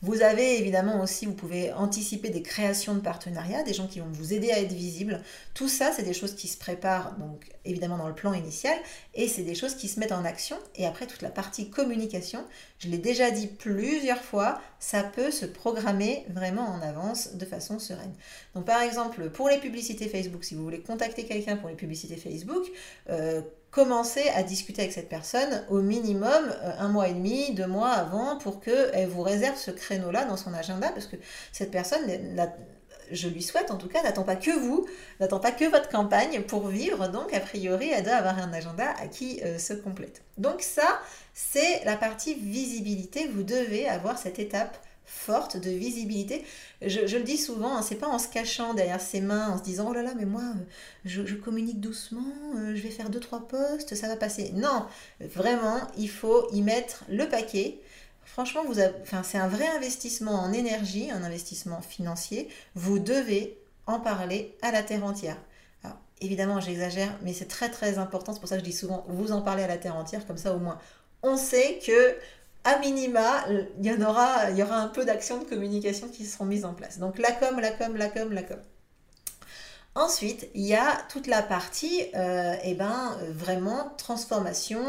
Vous 0.03 0.21
avez 0.21 0.59
évidemment 0.59 1.01
aussi, 1.01 1.25
vous 1.25 1.33
pouvez 1.33 1.73
anticiper 1.73 2.29
des 2.29 2.43
créations 2.43 2.93
de 2.93 2.99
partenariats, 2.99 3.63
des 3.63 3.73
gens 3.73 3.87
qui 3.87 3.99
vont 3.99 4.11
vous 4.11 4.31
aider 4.31 4.51
à 4.51 4.59
être 4.59 4.71
visibles. 4.71 5.23
Tout 5.55 5.67
ça, 5.67 5.91
c'est 5.91 6.03
des 6.03 6.13
choses 6.13 6.35
qui 6.35 6.47
se 6.47 6.57
préparent, 6.57 7.17
donc 7.17 7.49
évidemment 7.65 7.97
dans 7.97 8.07
le 8.07 8.13
plan 8.13 8.33
initial, 8.33 8.77
et 9.15 9.27
c'est 9.27 9.41
des 9.41 9.55
choses 9.55 9.73
qui 9.75 9.87
se 9.87 9.99
mettent 9.99 10.11
en 10.11 10.23
action. 10.23 10.55
Et 10.75 10.85
après, 10.85 11.07
toute 11.07 11.23
la 11.23 11.31
partie 11.31 11.71
communication, 11.71 12.45
je 12.77 12.89
l'ai 12.89 12.99
déjà 12.99 13.31
dit 13.31 13.47
plusieurs 13.47 14.21
fois, 14.21 14.61
ça 14.79 15.01
peut 15.01 15.31
se 15.31 15.47
programmer 15.47 16.25
vraiment 16.29 16.67
en 16.67 16.81
avance 16.81 17.33
de 17.33 17.45
façon 17.45 17.79
sereine. 17.79 18.13
Donc 18.53 18.65
par 18.65 18.81
exemple, 18.81 19.31
pour 19.31 19.49
les 19.49 19.57
publicités 19.57 20.07
Facebook, 20.07 20.43
si 20.43 20.53
vous 20.53 20.63
voulez 20.63 20.81
contacter 20.81 21.25
quelqu'un 21.25 21.57
pour 21.57 21.69
les 21.69 21.75
publicités 21.75 22.17
Facebook, 22.17 22.67
euh, 23.09 23.41
commencez 23.77 24.27
à 24.29 24.41
discuter 24.41 24.81
avec 24.81 24.91
cette 24.91 25.07
personne 25.07 25.63
au 25.69 25.81
minimum 25.83 26.25
euh, 26.63 26.71
un 26.79 26.87
mois 26.87 27.09
et 27.09 27.13
demi, 27.13 27.53
deux 27.53 27.67
mois 27.67 27.91
avant 27.91 28.35
pour 28.37 28.59
qu'elle 28.59 29.07
vous 29.07 29.21
réserve 29.21 29.55
ce 29.55 29.69
créneau-là 29.69 30.25
dans 30.25 30.35
son 30.35 30.51
agenda 30.55 30.89
parce 30.89 31.05
que 31.05 31.15
cette 31.51 31.69
personne, 31.69 32.01
je 33.11 33.27
lui 33.27 33.43
souhaite 33.43 33.69
en 33.69 33.77
tout 33.77 33.87
cas, 33.87 34.01
n'attend 34.01 34.23
pas 34.23 34.35
que 34.35 34.49
vous, 34.49 34.87
n'attend 35.19 35.39
pas 35.39 35.51
que 35.51 35.65
votre 35.65 35.89
campagne 35.89 36.41
pour 36.41 36.69
vivre. 36.69 37.07
Donc 37.07 37.31
a 37.35 37.39
priori, 37.39 37.91
elle 37.93 38.03
doit 38.03 38.15
avoir 38.15 38.39
un 38.39 38.51
agenda 38.51 38.95
à 38.99 39.05
qui 39.05 39.41
euh, 39.43 39.59
se 39.59 39.73
complète. 39.73 40.23
Donc 40.39 40.63
ça, 40.63 40.99
c'est 41.35 41.85
la 41.85 41.97
partie 41.97 42.33
visibilité. 42.33 43.27
Vous 43.27 43.43
devez 43.43 43.87
avoir 43.87 44.17
cette 44.17 44.39
étape 44.39 44.75
forte 45.07 45.55
de 45.57 45.71
visibilité. 45.71 46.43
Je, 46.81 46.99
le 46.99 47.23
dis 47.23 47.37
souvent, 47.37 47.77
hein, 47.77 47.81
c'est 47.81 47.95
pas 47.95 48.07
en 48.07 48.19
se 48.19 48.27
cachant 48.27 48.73
derrière 48.73 49.01
ses 49.01 49.21
mains, 49.21 49.49
en 49.49 49.57
se 49.57 49.63
disant 49.63 49.87
oh 49.89 49.93
là 49.93 50.03
là, 50.03 50.11
mais 50.15 50.25
moi, 50.25 50.43
euh, 50.43 50.63
je, 51.05 51.33
communique 51.33 51.79
doucement, 51.79 52.33
euh, 52.57 52.75
je 52.75 52.81
vais 52.81 52.89
faire 52.89 53.09
deux 53.09 53.21
trois 53.21 53.47
posts, 53.47 53.95
ça 53.95 54.09
va 54.09 54.17
passer. 54.17 54.51
Non, 54.53 54.85
vraiment, 55.21 55.79
il 55.97 56.09
faut 56.09 56.51
y 56.51 56.61
mettre 56.61 57.05
le 57.09 57.27
paquet. 57.27 57.79
Franchement, 58.25 58.63
vous 58.65 58.79
enfin, 59.01 59.23
c'est 59.23 59.37
un 59.37 59.47
vrai 59.47 59.67
investissement 59.67 60.33
en 60.33 60.51
énergie, 60.51 61.09
un 61.09 61.23
investissement 61.23 61.81
financier. 61.81 62.49
Vous 62.75 62.99
devez 62.99 63.57
en 63.85 64.01
parler 64.01 64.55
à 64.61 64.71
la 64.71 64.83
terre 64.83 65.05
entière. 65.05 65.37
Alors, 65.85 65.97
évidemment, 66.19 66.59
j'exagère, 66.59 67.17
mais 67.23 67.31
c'est 67.31 67.47
très 67.47 67.71
très 67.71 67.97
important. 67.97 68.33
C'est 68.33 68.41
pour 68.41 68.49
ça 68.49 68.57
que 68.57 68.65
je 68.65 68.69
dis 68.69 68.75
souvent, 68.75 69.05
vous 69.07 69.31
en 69.31 69.41
parlez 69.41 69.63
à 69.63 69.67
la 69.67 69.77
terre 69.77 69.95
entière, 69.95 70.27
comme 70.27 70.37
ça 70.37 70.53
au 70.53 70.59
moins 70.59 70.77
on 71.23 71.37
sait 71.37 71.79
que 71.85 72.15
à 72.67 72.79
minima, 72.79 73.45
il 73.79 73.85
y 73.85 73.91
en 73.91 74.01
aura, 74.01 74.49
il 74.51 74.57
y 74.57 74.63
aura 74.63 74.75
un 74.75 74.89
peu 74.89 75.05
d'actions 75.05 75.37
de 75.39 75.45
communication 75.45 76.09
qui 76.09 76.25
seront 76.25 76.43
mises 76.43 76.65
en 76.65 76.73
place. 76.73 76.99
Donc 76.99 77.17
la 77.17 77.31
com, 77.31 77.59
la 77.61 77.71
com, 77.71 77.95
la 77.95 78.09
com, 78.09 78.33
la 78.33 78.43
com. 78.43 78.59
Ensuite, 79.95 80.49
il 80.53 80.65
y 80.67 80.75
a 80.75 80.97
toute 81.09 81.25
la 81.25 81.41
partie, 81.41 82.03
euh, 82.13 82.55
eh 82.63 82.75
ben, 82.75 83.17
vraiment 83.31 83.91
transformation, 83.97 84.81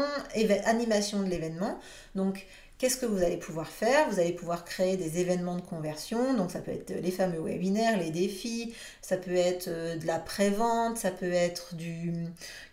animation 0.65 1.23
de 1.23 1.29
l'événement. 1.29 1.79
Donc, 2.13 2.45
Qu'est-ce 2.79 2.95
que 2.95 3.05
vous 3.05 3.21
allez 3.21 3.35
pouvoir 3.35 3.67
faire? 3.67 4.09
Vous 4.09 4.19
allez 4.19 4.31
pouvoir 4.31 4.63
créer 4.63 4.95
des 4.95 5.19
événements 5.19 5.57
de 5.57 5.61
conversion, 5.61 6.33
donc 6.33 6.49
ça 6.49 6.59
peut 6.59 6.71
être 6.71 6.91
les 6.91 7.11
fameux 7.11 7.41
webinaires, 7.41 7.99
les 7.99 8.09
défis, 8.09 8.73
ça 9.01 9.17
peut 9.17 9.35
être 9.35 9.67
euh, 9.67 9.97
de 9.97 10.07
la 10.07 10.17
pré-vente, 10.17 10.97
ça 10.97 11.11
peut 11.11 11.33
être 11.33 11.75
du... 11.75 12.13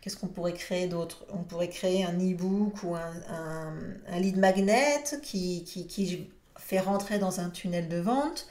Qu'est-ce 0.00 0.16
qu'on 0.16 0.28
pourrait 0.28 0.54
créer 0.54 0.86
d'autre? 0.86 1.26
On 1.30 1.42
pourrait 1.42 1.70
créer 1.70 2.04
un 2.04 2.14
e-book 2.14 2.84
ou 2.84 2.94
un, 2.94 3.74
lead 4.20 4.38
magnet 4.38 5.02
qui, 5.24 5.64
qui 5.64 6.28
fait 6.56 6.78
rentrer 6.78 7.18
dans 7.18 7.40
un 7.40 7.50
tunnel 7.50 7.88
de 7.88 7.98
vente. 7.98 8.46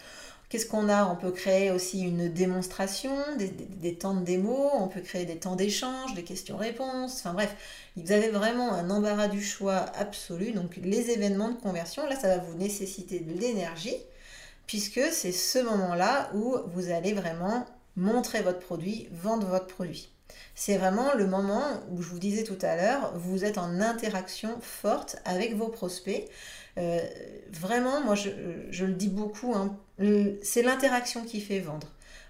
Qu'est-ce 0.56 0.68
qu'on 0.68 0.88
a? 0.88 1.06
On 1.12 1.18
peut 1.18 1.32
créer 1.32 1.70
aussi 1.70 2.00
une 2.00 2.30
démonstration, 2.30 3.12
des, 3.38 3.96
temps 3.96 4.14
de 4.14 4.24
démo, 4.24 4.70
on 4.74 4.88
peut 4.88 5.02
créer 5.02 5.26
des 5.26 5.36
temps 5.36 5.58
d'échange, 5.58 6.14
des 6.14 6.24
questions-réponses, 6.24 7.20
enfin 7.20 7.34
bref, 7.34 7.54
vous 7.98 8.14
avez 8.14 8.30
vraiment 8.30 8.72
un 8.72 8.90
embarras 8.90 9.28
du 9.28 9.44
choix 9.44 9.80
absolu. 9.98 10.54
Donc 10.54 10.78
les 10.82 11.12
événements 11.12 11.50
de 11.50 11.58
conversion, 11.58 12.08
là, 12.08 12.16
ça 12.16 12.30
va 12.30 12.38
vous 12.38 12.58
nécessiter 12.58 13.20
de 13.20 13.38
l'énergie, 13.38 13.98
puisque 14.66 15.02
c'est 15.12 15.34
ce 15.34 15.60
moment-là 15.60 16.32
où 16.34 16.56
vous 16.68 16.90
allez 16.90 17.12
vraiment 17.12 17.66
montrer 17.98 18.42
votre 18.42 18.60
produit, 18.60 19.10
vendre 19.12 19.48
votre 19.48 19.68
produit. 19.68 20.10
C'est 20.56 20.78
vraiment 20.78 21.14
le 21.16 21.28
moment 21.28 21.66
où 21.92 22.02
je 22.02 22.08
vous 22.08 22.20
disais 22.20 22.44
tout 22.44 22.60
à 22.62 22.78
l'heure, 22.78 23.12
vous 23.18 23.44
êtes 23.44 23.58
en 23.58 23.82
interaction 23.82 24.58
forte 24.62 25.18
avec 25.26 25.54
vos 25.54 25.68
prospects. 25.68 26.30
Euh, 26.78 27.00
vraiment, 27.52 28.02
moi 28.02 28.16
je, 28.16 28.86
le 28.86 28.94
dis 28.94 29.10
beaucoup, 29.10 29.54
hein, 29.56 29.78
c'est 30.44 30.62
l'interaction 30.62 31.24
qui 31.24 31.42
fait 31.42 31.60
vendre. 31.60 31.88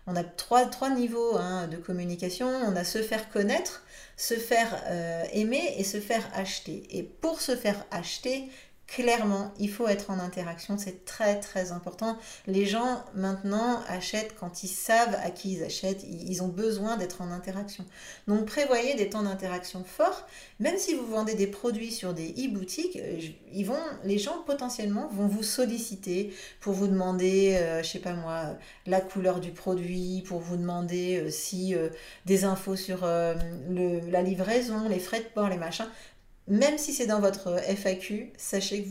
On 0.07 0.15
a 0.15 0.23
trois, 0.23 0.65
trois 0.65 0.91
niveaux 0.91 1.35
hein, 1.35 1.67
de 1.67 1.77
communication. 1.77 2.47
On 2.47 2.75
a 2.75 2.83
se 2.83 3.01
faire 3.01 3.29
connaître, 3.31 3.83
se 4.17 4.35
faire 4.35 4.83
euh, 4.85 5.23
aimer 5.33 5.73
et 5.77 5.83
se 5.83 5.99
faire 5.99 6.29
acheter. 6.35 6.83
Et 6.91 7.01
pour 7.01 7.41
se 7.41 7.55
faire 7.55 7.85
acheter, 7.89 8.49
clairement, 8.87 9.51
il 9.59 9.69
faut 9.69 9.87
être 9.87 10.11
en 10.11 10.19
interaction, 10.19 10.77
c'est 10.77 11.05
très 11.05 11.39
très 11.39 11.71
important. 11.71 12.17
Les 12.45 12.65
gens 12.65 13.03
maintenant 13.15 13.81
achètent 13.87 14.35
quand 14.39 14.63
ils 14.63 14.67
savent 14.69 15.17
à 15.23 15.31
qui 15.31 15.53
ils 15.53 15.63
achètent, 15.63 16.03
ils 16.03 16.43
ont 16.43 16.47
besoin 16.47 16.95
d'être 16.95 17.21
en 17.21 17.31
interaction. 17.31 17.85
Donc 18.27 18.45
prévoyez 18.45 18.93
des 18.93 19.09
temps 19.09 19.23
d'interaction 19.23 19.83
forts, 19.83 20.27
même 20.59 20.77
si 20.77 20.93
vous 20.93 21.05
vendez 21.07 21.33
des 21.33 21.47
produits 21.47 21.91
sur 21.91 22.13
des 22.13 22.29
e-boutiques, 22.29 22.97
euh, 22.97 23.19
les 24.03 24.19
gens 24.19 24.43
potentiellement 24.45 25.07
vont 25.07 25.27
vous 25.27 25.43
solliciter 25.43 26.33
pour 26.59 26.73
vous 26.73 26.87
demander, 26.87 27.55
euh, 27.55 27.81
je 27.81 27.89
sais 27.89 27.99
pas 27.99 28.13
moi, 28.13 28.55
la 28.85 29.01
couleur 29.01 29.39
du 29.39 29.51
produit, 29.51 30.23
pour 30.27 30.39
vous 30.39 30.57
demander 30.57 31.17
euh, 31.17 31.31
si 31.31 31.75
des 32.25 32.45
infos 32.45 32.75
sur 32.75 33.05
la 33.05 34.21
livraison, 34.21 34.87
les 34.87 34.99
frais 34.99 35.19
de 35.19 35.25
port, 35.25 35.49
les 35.49 35.57
machins 35.57 35.87
même 36.47 36.77
si 36.77 36.93
c'est 36.93 37.07
dans 37.07 37.19
votre 37.19 37.59
FAQ, 37.59 38.31
sachez 38.37 38.83
que 38.83 38.89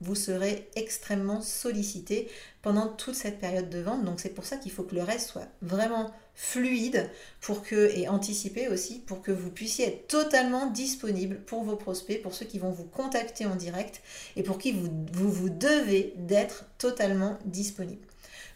vous, 0.00 0.14
serez 0.14 0.68
extrêmement 0.76 1.40
sollicité 1.40 2.28
pendant 2.62 2.86
toute 2.86 3.16
cette 3.16 3.40
période 3.40 3.68
de 3.68 3.80
vente. 3.80 4.04
Donc 4.04 4.20
c'est 4.20 4.34
pour 4.34 4.44
ça 4.44 4.56
qu'il 4.56 4.70
faut 4.70 4.84
que 4.84 4.94
le 4.94 5.02
reste 5.02 5.30
soit 5.30 5.48
vraiment 5.62 6.12
fluide 6.34 7.10
pour 7.40 7.62
que, 7.62 7.90
et 7.96 8.08
anticipé 8.08 8.68
aussi 8.68 9.00
pour 9.00 9.22
que 9.22 9.32
vous 9.32 9.50
puissiez 9.50 9.86
être 9.88 10.06
totalement 10.06 10.66
disponible 10.70 11.40
pour 11.40 11.64
vos 11.64 11.76
prospects, 11.76 12.22
pour 12.22 12.34
ceux 12.34 12.46
qui 12.46 12.58
vont 12.58 12.70
vous 12.70 12.84
contacter 12.84 13.46
en 13.46 13.56
direct 13.56 14.00
et 14.36 14.44
pour 14.44 14.58
qui 14.58 14.72
vous, 14.72 14.88
vous 15.12 15.48
devez 15.48 16.14
d'être 16.16 16.66
totalement 16.78 17.38
disponible. 17.46 18.06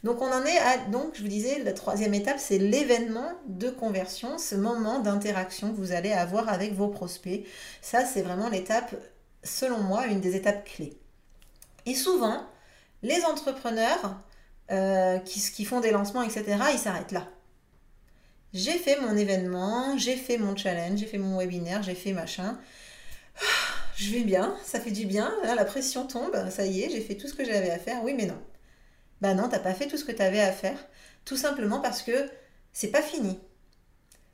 Donc 0.03 0.23
on 0.23 0.33
en 0.33 0.45
est 0.45 0.59
à, 0.59 0.79
donc 0.91 1.15
je 1.15 1.23
vous 1.23 1.29
disais, 1.29 1.59
la 1.63 1.73
troisième 1.73 2.15
étape, 2.15 2.39
c'est 2.39 2.59
l'événement 2.59 3.33
de 3.47 3.69
conversion, 3.69 4.39
ce 4.39 4.55
moment 4.55 5.01
d'interaction 5.01 5.73
que 5.73 5.77
vous 5.77 5.93
allez 5.93 6.13
avoir 6.13 6.49
avec 6.49 6.75
vos 6.75 6.89
prospects. 6.89 7.47
Ça, 7.83 8.05
c'est 8.07 8.23
vraiment 8.23 8.49
l'étape, 8.49 8.95
selon 9.43 9.79
moi, 9.79 10.07
une 10.07 10.21
des 10.21 10.37
étapes 10.37 10.65
clés. 10.65 10.99
Et 11.85 11.95
souvent, 11.95 12.47
les 13.03 13.25
entrepreneurs 13.25 14.21
euh, 14.71 15.19
qui, 15.19 15.41
qui 15.41 15.65
font 15.65 15.81
des 15.81 15.91
lancements, 15.91 16.23
etc., 16.23 16.45
ils 16.73 16.79
s'arrêtent 16.79 17.13
là. 17.13 17.29
J'ai 18.53 18.79
fait 18.79 19.01
mon 19.01 19.17
événement, 19.17 19.97
j'ai 19.97 20.17
fait 20.17 20.39
mon 20.39 20.57
challenge, 20.57 20.99
j'ai 20.99 21.07
fait 21.07 21.19
mon 21.19 21.39
webinaire, 21.39 21.83
j'ai 21.83 21.95
fait 21.95 22.13
machin. 22.13 22.59
Je 23.97 24.11
vais 24.13 24.23
bien, 24.23 24.57
ça 24.65 24.81
fait 24.81 24.91
du 24.91 25.05
bien, 25.05 25.31
la 25.45 25.65
pression 25.65 26.07
tombe, 26.07 26.49
ça 26.51 26.65
y 26.65 26.83
est, 26.83 26.91
j'ai 26.91 27.01
fait 27.01 27.17
tout 27.17 27.29
ce 27.29 27.35
que 27.35 27.45
j'avais 27.45 27.71
à 27.71 27.79
faire. 27.79 28.03
Oui, 28.03 28.15
mais 28.17 28.27
non. 28.27 28.39
Ben 29.21 29.35
non, 29.35 29.49
t'as 29.49 29.59
pas 29.59 29.75
fait 29.75 29.87
tout 29.87 29.97
ce 29.97 30.05
que 30.05 30.13
tu 30.13 30.23
avais 30.23 30.41
à 30.41 30.53
faire, 30.53 30.79
tout 31.25 31.37
simplement 31.37 31.81
parce 31.81 32.03
que 32.03 32.31
c'est 32.73 32.89
pas 32.89 33.03
fini. 33.03 33.39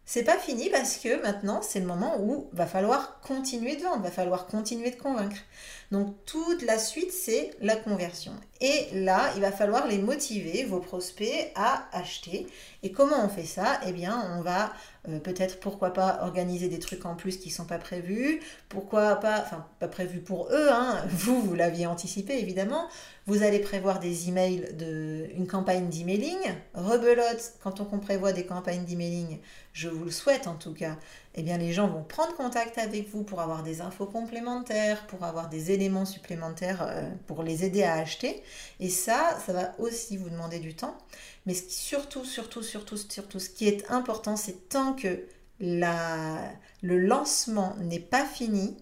C'est 0.08 0.22
pas 0.22 0.38
fini 0.38 0.70
parce 0.70 0.98
que 0.98 1.20
maintenant, 1.20 1.62
c'est 1.62 1.80
le 1.80 1.86
moment 1.86 2.20
où 2.20 2.48
va 2.52 2.66
falloir 2.66 3.20
continuer 3.20 3.74
de 3.74 3.82
vendre, 3.82 4.04
va 4.04 4.12
falloir 4.12 4.46
continuer 4.46 4.92
de 4.92 4.96
convaincre. 4.96 5.38
Donc 5.90 6.14
toute 6.26 6.62
la 6.62 6.78
suite, 6.78 7.12
c'est 7.12 7.50
la 7.60 7.74
conversion. 7.74 8.32
Et 8.60 8.88
là, 8.94 9.32
il 9.36 9.42
va 9.42 9.52
falloir 9.52 9.86
les 9.86 9.98
motiver, 9.98 10.64
vos 10.64 10.80
prospects, 10.80 11.52
à 11.54 11.86
acheter. 11.92 12.46
Et 12.82 12.90
comment 12.90 13.24
on 13.24 13.28
fait 13.28 13.44
ça? 13.44 13.80
Eh 13.86 13.92
bien, 13.92 14.32
on 14.36 14.40
va 14.40 14.72
euh, 15.08 15.18
peut-être, 15.18 15.60
pourquoi 15.60 15.92
pas, 15.92 16.20
organiser 16.22 16.68
des 16.68 16.78
trucs 16.78 17.04
en 17.04 17.14
plus 17.14 17.38
qui 17.38 17.50
ne 17.50 17.54
sont 17.54 17.64
pas 17.64 17.78
prévus. 17.78 18.40
Pourquoi 18.68 19.16
pas, 19.16 19.40
enfin, 19.40 19.66
pas 19.78 19.88
prévus 19.88 20.20
pour 20.20 20.48
eux, 20.50 20.68
hein. 20.70 21.04
vous, 21.10 21.42
vous 21.42 21.54
l'aviez 21.54 21.86
anticipé 21.86 22.38
évidemment. 22.38 22.88
Vous 23.26 23.42
allez 23.42 23.58
prévoir 23.58 23.98
des 23.98 24.28
emails, 24.28 24.72
de, 24.74 25.28
une 25.36 25.46
campagne 25.46 25.88
d'emailing. 25.88 26.38
Rebelote, 26.74 27.54
quand 27.62 27.80
on 27.80 27.98
prévoit 27.98 28.32
des 28.32 28.46
campagnes 28.46 28.84
d'emailing, 28.84 29.38
je 29.72 29.88
vous 29.88 30.04
le 30.04 30.10
souhaite 30.10 30.46
en 30.46 30.54
tout 30.54 30.72
cas, 30.72 30.96
eh 31.36 31.42
bien 31.42 31.58
les 31.58 31.72
gens 31.72 31.88
vont 31.88 32.02
prendre 32.02 32.34
contact 32.34 32.78
avec 32.78 33.08
vous 33.10 33.22
pour 33.22 33.40
avoir 33.40 33.62
des 33.62 33.80
infos 33.80 34.06
complémentaires, 34.06 35.06
pour 35.06 35.24
avoir 35.24 35.48
des 35.48 35.70
éléments 35.70 36.06
supplémentaires 36.06 36.82
euh, 36.82 37.08
pour 37.26 37.42
les 37.42 37.64
aider 37.64 37.82
à 37.82 37.94
acheter. 37.94 38.42
Et 38.80 38.88
ça, 38.88 39.38
ça 39.44 39.52
va 39.52 39.74
aussi 39.78 40.16
vous 40.16 40.30
demander 40.30 40.58
du 40.58 40.74
temps. 40.74 40.96
Mais 41.44 41.54
surtout, 41.54 42.24
surtout, 42.24 42.62
surtout, 42.62 42.96
surtout, 42.96 43.38
ce 43.38 43.50
qui 43.50 43.68
est 43.68 43.90
important, 43.90 44.36
c'est 44.36 44.68
tant 44.68 44.94
que 44.94 45.26
le 45.60 46.98
lancement 46.98 47.76
n'est 47.80 48.00
pas 48.00 48.24
fini, 48.24 48.76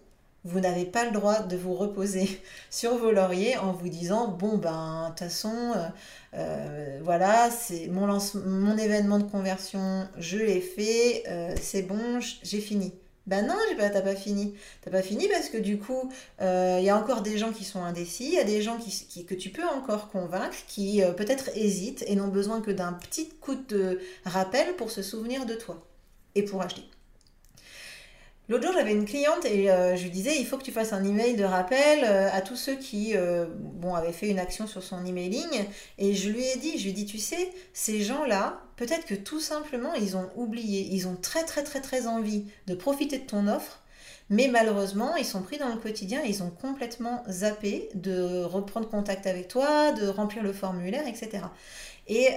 vous 0.45 0.61
n'avez 0.61 0.85
pas 0.85 1.05
le 1.07 1.11
droit 1.11 1.41
de 1.41 1.57
vous 1.57 1.75
reposer 1.75 2.41
sur 2.71 2.97
vos 2.97 3.11
lauriers 3.11 3.57
en 3.57 3.73
vous 3.73 3.89
disant 3.89 4.29
bon 4.29 4.59
ben 4.59 5.05
de 5.05 5.09
toute 5.09 5.19
façon 5.21 5.73
euh, 5.77 5.89
euh, 6.35 7.01
voilà 7.03 7.51
c'est 7.51 7.89
mon 7.89 8.07
mon 8.45 8.77
événement 8.77 9.19
de 9.19 9.31
conversion 9.31 10.07
je 10.19 10.39
l'ai 10.39 10.61
fait 10.61 11.25
euh, 11.29 11.55
c'est 11.61 11.83
bon 11.83 12.21
j'ai 12.43 12.61
fini 12.61 12.93
Ben 13.27 13.47
non, 13.47 13.55
t'as 13.79 14.03
pas 14.03 14.15
fini. 14.15 14.55
T'as 14.83 14.91
pas 14.91 15.01
fini 15.01 15.29
parce 15.29 15.49
que 15.49 15.57
du 15.57 15.79
coup, 15.79 16.13
il 16.41 16.85
y 16.85 16.91
a 16.91 16.97
encore 16.97 17.23
des 17.23 17.39
gens 17.39 17.53
qui 17.53 17.65
sont 17.65 17.83
indécis, 17.83 18.27
il 18.27 18.35
y 18.35 18.39
a 18.39 18.45
des 18.45 18.61
gens 18.61 18.77
qui, 18.77 19.25
que 19.25 19.35
tu 19.35 19.49
peux 19.49 19.65
encore 19.65 20.11
convaincre, 20.11 20.59
qui 20.69 21.01
peut-être 21.17 21.49
hésitent 21.57 22.05
et 22.07 22.17
n'ont 22.17 22.29
besoin 22.29 22.61
que 22.61 22.71
d'un 22.71 22.93
petit 22.93 23.31
coup 23.41 23.55
de 23.55 23.99
rappel 24.27 24.77
pour 24.77 24.91
se 24.91 25.03
souvenir 25.03 25.47
de 25.47 25.55
toi 25.55 25.77
et 26.35 26.43
pour 26.43 26.61
acheter. 26.61 26.85
L'autre 28.51 28.65
jour, 28.65 28.75
j'avais 28.75 28.93
une 28.93 29.07
cliente 29.07 29.47
et 29.47 29.71
euh, 29.71 29.97
je 29.97 30.03
lui 30.03 30.11
disais 30.11 30.37
il 30.39 30.45
faut 30.45 30.59
que 30.59 30.63
tu 30.63 30.71
fasses 30.71 30.93
un 30.93 31.03
email 31.03 31.35
de 31.35 31.45
rappel 31.45 32.05
euh, 32.05 32.29
à 32.31 32.43
tous 32.43 32.57
ceux 32.57 32.77
qui 32.77 33.17
euh, 33.17 33.47
avaient 33.97 34.13
fait 34.13 34.29
une 34.29 34.39
action 34.39 34.67
sur 34.67 34.83
son 34.83 35.05
emailing. 35.07 35.65
Et 35.97 36.15
je 36.15 36.29
lui 36.29 36.45
ai 36.45 36.57
dit 36.57 36.77
je 36.77 36.85
lui 36.85 36.91
ai 36.91 36.93
dit, 36.93 37.07
tu 37.07 37.19
sais, 37.19 37.51
ces 37.73 38.03
gens-là, 38.03 38.61
peut-être 38.77 39.07
que 39.07 39.15
tout 39.15 39.41
simplement, 39.41 39.95
ils 39.95 40.19
ont 40.19 40.29
oublié. 40.37 40.89
Ils 40.93 41.09
ont 41.09 41.17
très, 41.17 41.45
très, 41.45 41.63
très, 41.63 41.81
très 41.81 42.07
envie 42.07 42.45
de 42.67 42.75
profiter 42.75 43.19
de 43.19 43.25
ton 43.25 43.49
offre. 43.49 43.81
Mais 44.29 44.49
malheureusement, 44.49 45.17
ils 45.17 45.25
sont 45.25 45.43
pris 45.43 45.59
dans 45.59 45.69
le 45.69 45.77
quotidien 45.77 46.23
ils 46.23 46.43
ont 46.43 46.51
complètement 46.51 47.23
zappé 47.29 47.91
de 47.95 48.43
reprendre 48.43 48.89
contact 48.89 49.27
avec 49.27 49.49
toi, 49.49 49.93
de 49.93 50.07
remplir 50.09 50.43
le 50.43 50.53
formulaire, 50.53 51.07
etc. 51.07 51.45
Et, 52.09 52.29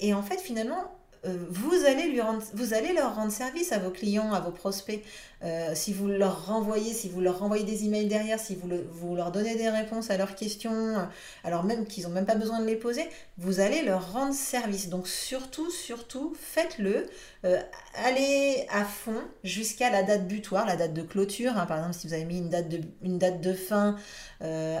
et 0.00 0.14
en 0.14 0.22
fait, 0.22 0.40
finalement, 0.40 0.90
vous 1.24 1.84
allez, 1.86 2.08
lui 2.08 2.20
rendre, 2.20 2.42
vous 2.54 2.74
allez 2.74 2.92
leur 2.92 3.14
rendre 3.14 3.32
service 3.32 3.72
à 3.72 3.78
vos 3.78 3.90
clients, 3.90 4.32
à 4.32 4.40
vos 4.40 4.50
prospects. 4.50 5.04
Euh, 5.44 5.72
si 5.74 5.92
vous 5.92 6.06
leur 6.06 6.46
renvoyez, 6.46 6.92
si 6.92 7.08
vous 7.08 7.20
leur 7.20 7.38
renvoyez 7.38 7.64
des 7.64 7.84
emails 7.84 8.06
derrière, 8.06 8.38
si 8.38 8.54
vous, 8.54 8.68
vous 8.90 9.16
leur 9.16 9.32
donnez 9.32 9.56
des 9.56 9.68
réponses 9.68 10.10
à 10.10 10.16
leurs 10.16 10.34
questions, 10.34 11.08
alors 11.44 11.64
même 11.64 11.86
qu'ils 11.86 12.04
n'ont 12.04 12.10
même 12.10 12.26
pas 12.26 12.34
besoin 12.36 12.60
de 12.60 12.66
les 12.66 12.76
poser, 12.76 13.08
vous 13.38 13.60
allez 13.60 13.82
leur 13.82 14.12
rendre 14.12 14.34
service. 14.34 14.88
Donc 14.88 15.08
surtout, 15.08 15.70
surtout, 15.70 16.34
faites-le. 16.38 17.06
Euh, 17.44 17.60
allez 18.04 18.66
à 18.70 18.84
fond 18.84 19.20
jusqu'à 19.42 19.90
la 19.90 20.04
date 20.04 20.28
butoir, 20.28 20.64
la 20.64 20.76
date 20.76 20.94
de 20.94 21.02
clôture. 21.02 21.56
Hein. 21.56 21.66
Par 21.66 21.78
exemple, 21.78 21.94
si 21.94 22.06
vous 22.06 22.14
avez 22.14 22.24
mis 22.24 22.38
une 22.38 22.50
date 22.50 22.68
de, 22.68 22.80
une 23.02 23.18
date 23.18 23.40
de 23.40 23.52
fin 23.52 23.96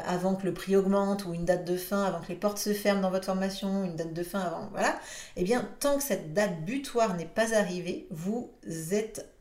avant 0.06 0.34
que 0.34 0.44
le 0.44 0.52
prix 0.52 0.74
augmente 0.74 1.24
ou 1.24 1.34
une 1.34 1.44
date 1.44 1.64
de 1.64 1.76
fin 1.76 2.02
avant 2.02 2.20
que 2.20 2.28
les 2.30 2.34
portes 2.34 2.58
se 2.58 2.72
ferment 2.72 3.00
dans 3.00 3.10
votre 3.12 3.26
formation, 3.26 3.84
une 3.84 3.94
date 3.94 4.12
de 4.12 4.22
fin 4.24 4.40
avant, 4.40 4.68
voilà. 4.72 4.98
Eh 5.36 5.44
bien, 5.44 5.68
tant 5.78 5.98
que 5.98 6.02
cette 6.02 6.32
date 6.32 6.64
butoir 6.64 7.16
n'est 7.16 7.26
pas 7.26 7.54
arrivée, 7.54 8.08
vous 8.10 8.50
êtes 8.90 9.20
euh, 9.20 9.31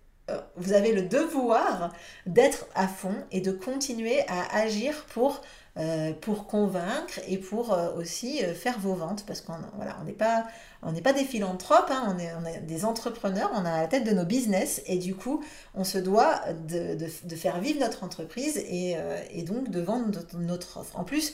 vous 0.56 0.74
avez 0.74 0.92
le 0.92 1.04
devoir 1.04 1.94
d'être 2.26 2.66
à 2.76 2.88
fond 2.88 3.16
et 3.32 3.42
de 3.42 3.52
continuer 3.52 4.22
à 4.28 4.58
agir 4.58 5.06
pour, 5.14 5.42
euh, 5.78 6.14
pour 6.14 6.48
convaincre 6.48 7.20
et 7.28 7.38
pour 7.38 7.74
euh, 7.74 7.94
aussi 7.96 8.40
faire 8.56 8.80
vos 8.80 8.94
ventes 8.94 9.26
parce 9.26 9.42
qu'on 9.42 9.54
voilà, 9.76 9.98
on 10.02 10.06
n'est 10.06 10.12
pas, 10.12 10.46
on 10.84 10.94
pas 10.94 11.14
des 11.14 11.26
philanthropes, 11.26 11.90
hein, 11.90 12.16
on, 12.16 12.20
est, 12.20 12.32
on, 12.34 12.46
est, 12.46 12.60
des 12.60 12.86
entrepreneurs, 12.86 13.52
on 13.54 13.66
a 13.66 13.82
la 13.82 13.88
tête 13.88 14.04
de 14.04 14.12
nos 14.12 14.26
business 14.26 14.82
et 14.86 14.98
du 14.98 15.16
coup 15.16 15.44
on 15.76 15.84
se 15.84 15.98
doit 15.98 16.42
de, 16.68 16.96
de, 16.96 17.08
de 17.24 17.36
faire 17.36 17.60
vivre 17.60 17.80
notre 17.80 18.04
entreprise 18.04 18.58
et, 18.58 18.98
et 19.32 19.44
donc 19.44 19.70
de 19.70 19.82
vendre 19.82 20.20
notre 20.36 20.78
offre. 20.78 20.98
En 21.00 21.04
plus, 21.04 21.34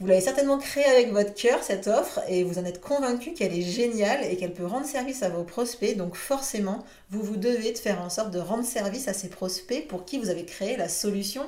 vous 0.00 0.06
l'avez 0.06 0.22
certainement 0.22 0.56
créée 0.56 0.86
avec 0.86 1.12
votre 1.12 1.34
cœur, 1.34 1.62
cette 1.62 1.86
offre, 1.86 2.20
et 2.26 2.42
vous 2.42 2.58
en 2.58 2.64
êtes 2.64 2.80
convaincu 2.80 3.34
qu'elle 3.34 3.52
est 3.52 3.60
géniale 3.60 4.24
et 4.24 4.38
qu'elle 4.38 4.54
peut 4.54 4.64
rendre 4.64 4.86
service 4.86 5.22
à 5.22 5.28
vos 5.28 5.44
prospects. 5.44 5.94
Donc 5.94 6.16
forcément, 6.16 6.82
vous 7.10 7.22
vous 7.22 7.36
devez 7.36 7.72
de 7.72 7.78
faire 7.78 8.00
en 8.00 8.08
sorte 8.08 8.30
de 8.30 8.38
rendre 8.38 8.64
service 8.64 9.08
à 9.08 9.12
ces 9.12 9.28
prospects 9.28 9.86
pour 9.86 10.06
qui 10.06 10.18
vous 10.18 10.30
avez 10.30 10.46
créé 10.46 10.78
la 10.78 10.88
solution 10.88 11.42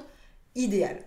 idéale. 0.54 1.02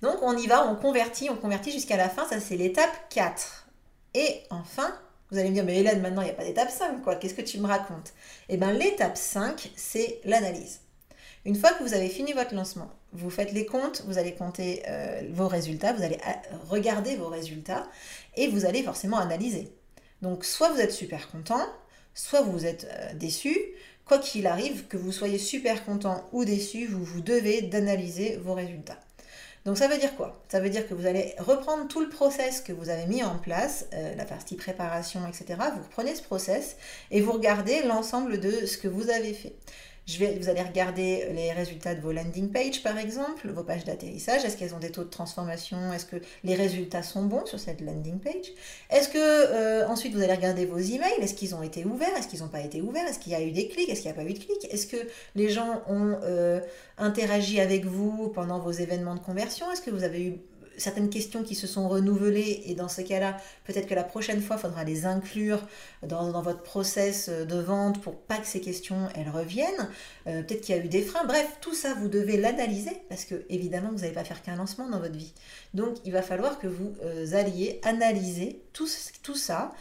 Donc 0.00 0.16
on 0.22 0.34
y 0.36 0.46
va, 0.46 0.66
on 0.66 0.76
convertit, 0.76 1.28
on 1.28 1.36
convertit 1.36 1.72
jusqu'à 1.72 1.98
la 1.98 2.08
fin, 2.08 2.26
ça 2.26 2.40
c'est 2.40 2.56
l'étape 2.56 3.08
4. 3.10 3.66
Et 4.14 4.42
enfin, 4.48 4.98
vous 5.30 5.38
allez 5.38 5.50
me 5.50 5.54
dire, 5.54 5.64
mais 5.64 5.78
Hélène, 5.78 6.00
maintenant 6.00 6.22
il 6.22 6.26
n'y 6.26 6.30
a 6.30 6.34
pas 6.34 6.44
d'étape 6.44 6.70
5, 6.70 7.02
quoi, 7.02 7.16
qu'est-ce 7.16 7.34
que 7.34 7.42
tu 7.42 7.58
me 7.58 7.66
racontes? 7.66 8.14
Eh 8.48 8.56
bien 8.56 8.72
l'étape 8.72 9.18
5, 9.18 9.72
c'est 9.76 10.20
l'analyse. 10.24 10.80
Une 11.44 11.56
fois 11.56 11.72
que 11.72 11.82
vous 11.82 11.92
avez 11.92 12.08
fini 12.08 12.32
votre 12.32 12.54
lancement, 12.54 12.90
vous 13.14 13.30
faites 13.30 13.52
les 13.52 13.64
comptes, 13.64 14.02
vous 14.06 14.18
allez 14.18 14.34
compter 14.34 14.82
euh, 14.88 15.22
vos 15.32 15.48
résultats, 15.48 15.92
vous 15.92 16.02
allez 16.02 16.18
euh, 16.26 16.56
regarder 16.68 17.16
vos 17.16 17.28
résultats 17.28 17.88
et 18.36 18.48
vous 18.48 18.66
allez 18.66 18.82
forcément 18.82 19.18
analyser. 19.18 19.72
Donc 20.20 20.44
soit 20.44 20.70
vous 20.70 20.80
êtes 20.80 20.92
super 20.92 21.30
content, 21.30 21.64
soit 22.14 22.42
vous 22.42 22.66
êtes 22.66 22.86
euh, 22.90 23.14
déçu. 23.14 23.56
Quoi 24.04 24.18
qu'il 24.18 24.46
arrive, 24.46 24.86
que 24.86 24.98
vous 24.98 25.12
soyez 25.12 25.38
super 25.38 25.84
content 25.84 26.28
ou 26.32 26.44
déçu, 26.44 26.86
vous 26.86 27.04
vous 27.04 27.22
devez 27.22 27.62
d'analyser 27.62 28.36
vos 28.36 28.52
résultats. 28.52 28.98
Donc 29.64 29.78
ça 29.78 29.88
veut 29.88 29.96
dire 29.96 30.14
quoi? 30.16 30.42
Ça 30.48 30.60
veut 30.60 30.68
dire 30.68 30.86
que 30.86 30.92
vous 30.92 31.06
allez 31.06 31.34
reprendre 31.38 31.88
tout 31.88 32.00
le 32.00 32.10
process 32.10 32.60
que 32.60 32.72
vous 32.72 32.90
avez 32.90 33.06
mis 33.06 33.22
en 33.24 33.38
place, 33.38 33.86
la 34.18 34.26
partie 34.26 34.56
préparation, 34.56 35.26
etc. 35.26 35.58
Vous 35.74 35.82
reprenez 35.84 36.14
ce 36.14 36.22
process 36.22 36.76
et 37.10 37.22
vous 37.22 37.32
regardez 37.32 37.82
l'ensemble 37.84 38.40
de 38.40 38.66
ce 38.66 38.76
que 38.76 38.88
vous 38.88 39.08
avez 39.08 39.32
fait 39.32 39.54
vous 40.06 40.48
allez 40.48 40.62
regarder 40.62 41.28
les 41.32 41.52
résultats 41.52 41.94
de 41.94 42.00
vos 42.00 42.12
landing 42.12 42.50
pages, 42.50 42.82
par 42.82 42.98
exemple, 42.98 43.48
vos 43.48 43.62
pages 43.62 43.84
d'atterrissage. 43.84 44.44
Est-ce 44.44 44.56
qu'elles 44.56 44.74
ont 44.74 44.78
des 44.78 44.90
taux 44.90 45.04
de 45.04 45.08
transformation? 45.08 45.92
Est-ce 45.92 46.04
que 46.04 46.16
les 46.44 46.54
résultats 46.54 47.02
sont 47.02 47.24
bons 47.24 47.46
sur 47.46 47.58
cette 47.58 47.80
landing 47.80 48.18
page? 48.18 48.52
Est-ce 48.90 49.08
que 49.08 49.18
euh, 49.18 49.88
ensuite 49.88 50.14
vous 50.14 50.22
allez 50.22 50.34
regarder 50.34 50.66
vos 50.66 50.78
emails? 50.78 51.20
Est-ce 51.20 51.34
qu'ils 51.34 51.54
ont 51.54 51.62
été 51.62 51.84
ouverts? 51.84 52.14
Est-ce 52.18 52.28
qu'ils 52.28 52.40
n'ont 52.40 52.48
pas 52.48 52.60
été 52.60 52.82
ouverts? 52.82 53.06
Est-ce 53.06 53.18
qu'il 53.18 53.32
y 53.32 53.36
a 53.36 53.42
eu 53.42 53.50
des 53.50 53.68
clics? 53.68 53.88
Est-ce 53.88 54.02
qu'il 54.02 54.10
n'y 54.10 54.18
a 54.18 54.22
pas 54.22 54.28
eu 54.28 54.34
de 54.34 54.38
clics? 54.38 54.66
Est-ce 54.70 54.86
que 54.86 54.98
les 55.34 55.48
gens 55.48 55.82
ont 55.88 56.18
euh, 56.22 56.60
interagi 56.98 57.60
avec 57.60 57.86
vous 57.86 58.28
pendant 58.28 58.58
vos 58.58 58.72
événements 58.72 59.14
de 59.14 59.20
conversion? 59.20 59.70
Est-ce 59.72 59.80
que 59.80 59.90
vous 59.90 60.04
avez 60.04 60.22
eu 60.22 60.40
certaines 60.76 61.10
questions 61.10 61.42
qui 61.42 61.54
se 61.54 61.66
sont 61.66 61.88
renouvelées 61.88 62.62
et 62.66 62.74
dans 62.74 62.88
ce 62.88 63.00
cas-là, 63.00 63.36
peut-être 63.64 63.86
que 63.86 63.94
la 63.94 64.04
prochaine 64.04 64.40
fois, 64.40 64.56
il 64.56 64.62
faudra 64.62 64.84
les 64.84 65.06
inclure 65.06 65.60
dans, 66.02 66.42
votre 66.42 66.62
process 66.62 67.28
de 67.28 67.60
vente 67.60 68.00
pour 68.02 68.16
pas 68.16 68.38
que 68.38 68.46
ces 68.46 68.60
questions, 68.60 69.08
elles 69.14 69.30
reviennent. 69.30 69.88
Euh, 70.26 70.42
peut-être 70.42 70.62
qu'il 70.62 70.76
y 70.76 70.78
a 70.78 70.84
eu 70.84 70.88
des 70.88 71.02
freins. 71.02 71.24
Bref, 71.24 71.46
tout 71.60 71.74
ça, 71.74 71.94
vous 71.94 72.08
devez 72.08 72.36
l'analyser 72.36 72.96
parce 73.08 73.24
que 73.24 73.44
évidemment, 73.48 73.90
vous 73.90 74.00
n'allez 74.00 74.12
pas 74.12 74.24
faire 74.24 74.42
qu'un 74.42 74.56
lancement 74.56 74.88
dans 74.88 74.98
votre 74.98 75.16
vie. 75.16 75.32
Donc, 75.74 75.96
il 76.04 76.12
va 76.12 76.22
falloir 76.22 76.58
que 76.58 76.66
vous 76.66 76.94
euh, 77.04 77.32
alliez 77.32 77.80
analyser 77.82 78.60
tout, 78.72 78.88
tout 79.22 79.36
ça, 79.36 79.72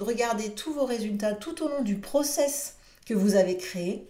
regarder 0.00 0.50
tous 0.50 0.72
vos 0.72 0.84
résultats 0.84 1.32
tout 1.32 1.62
au 1.62 1.68
long 1.68 1.82
du 1.82 1.96
process 1.96 2.76
que 3.06 3.14
vous 3.14 3.34
avez 3.34 3.56
créé 3.56 4.08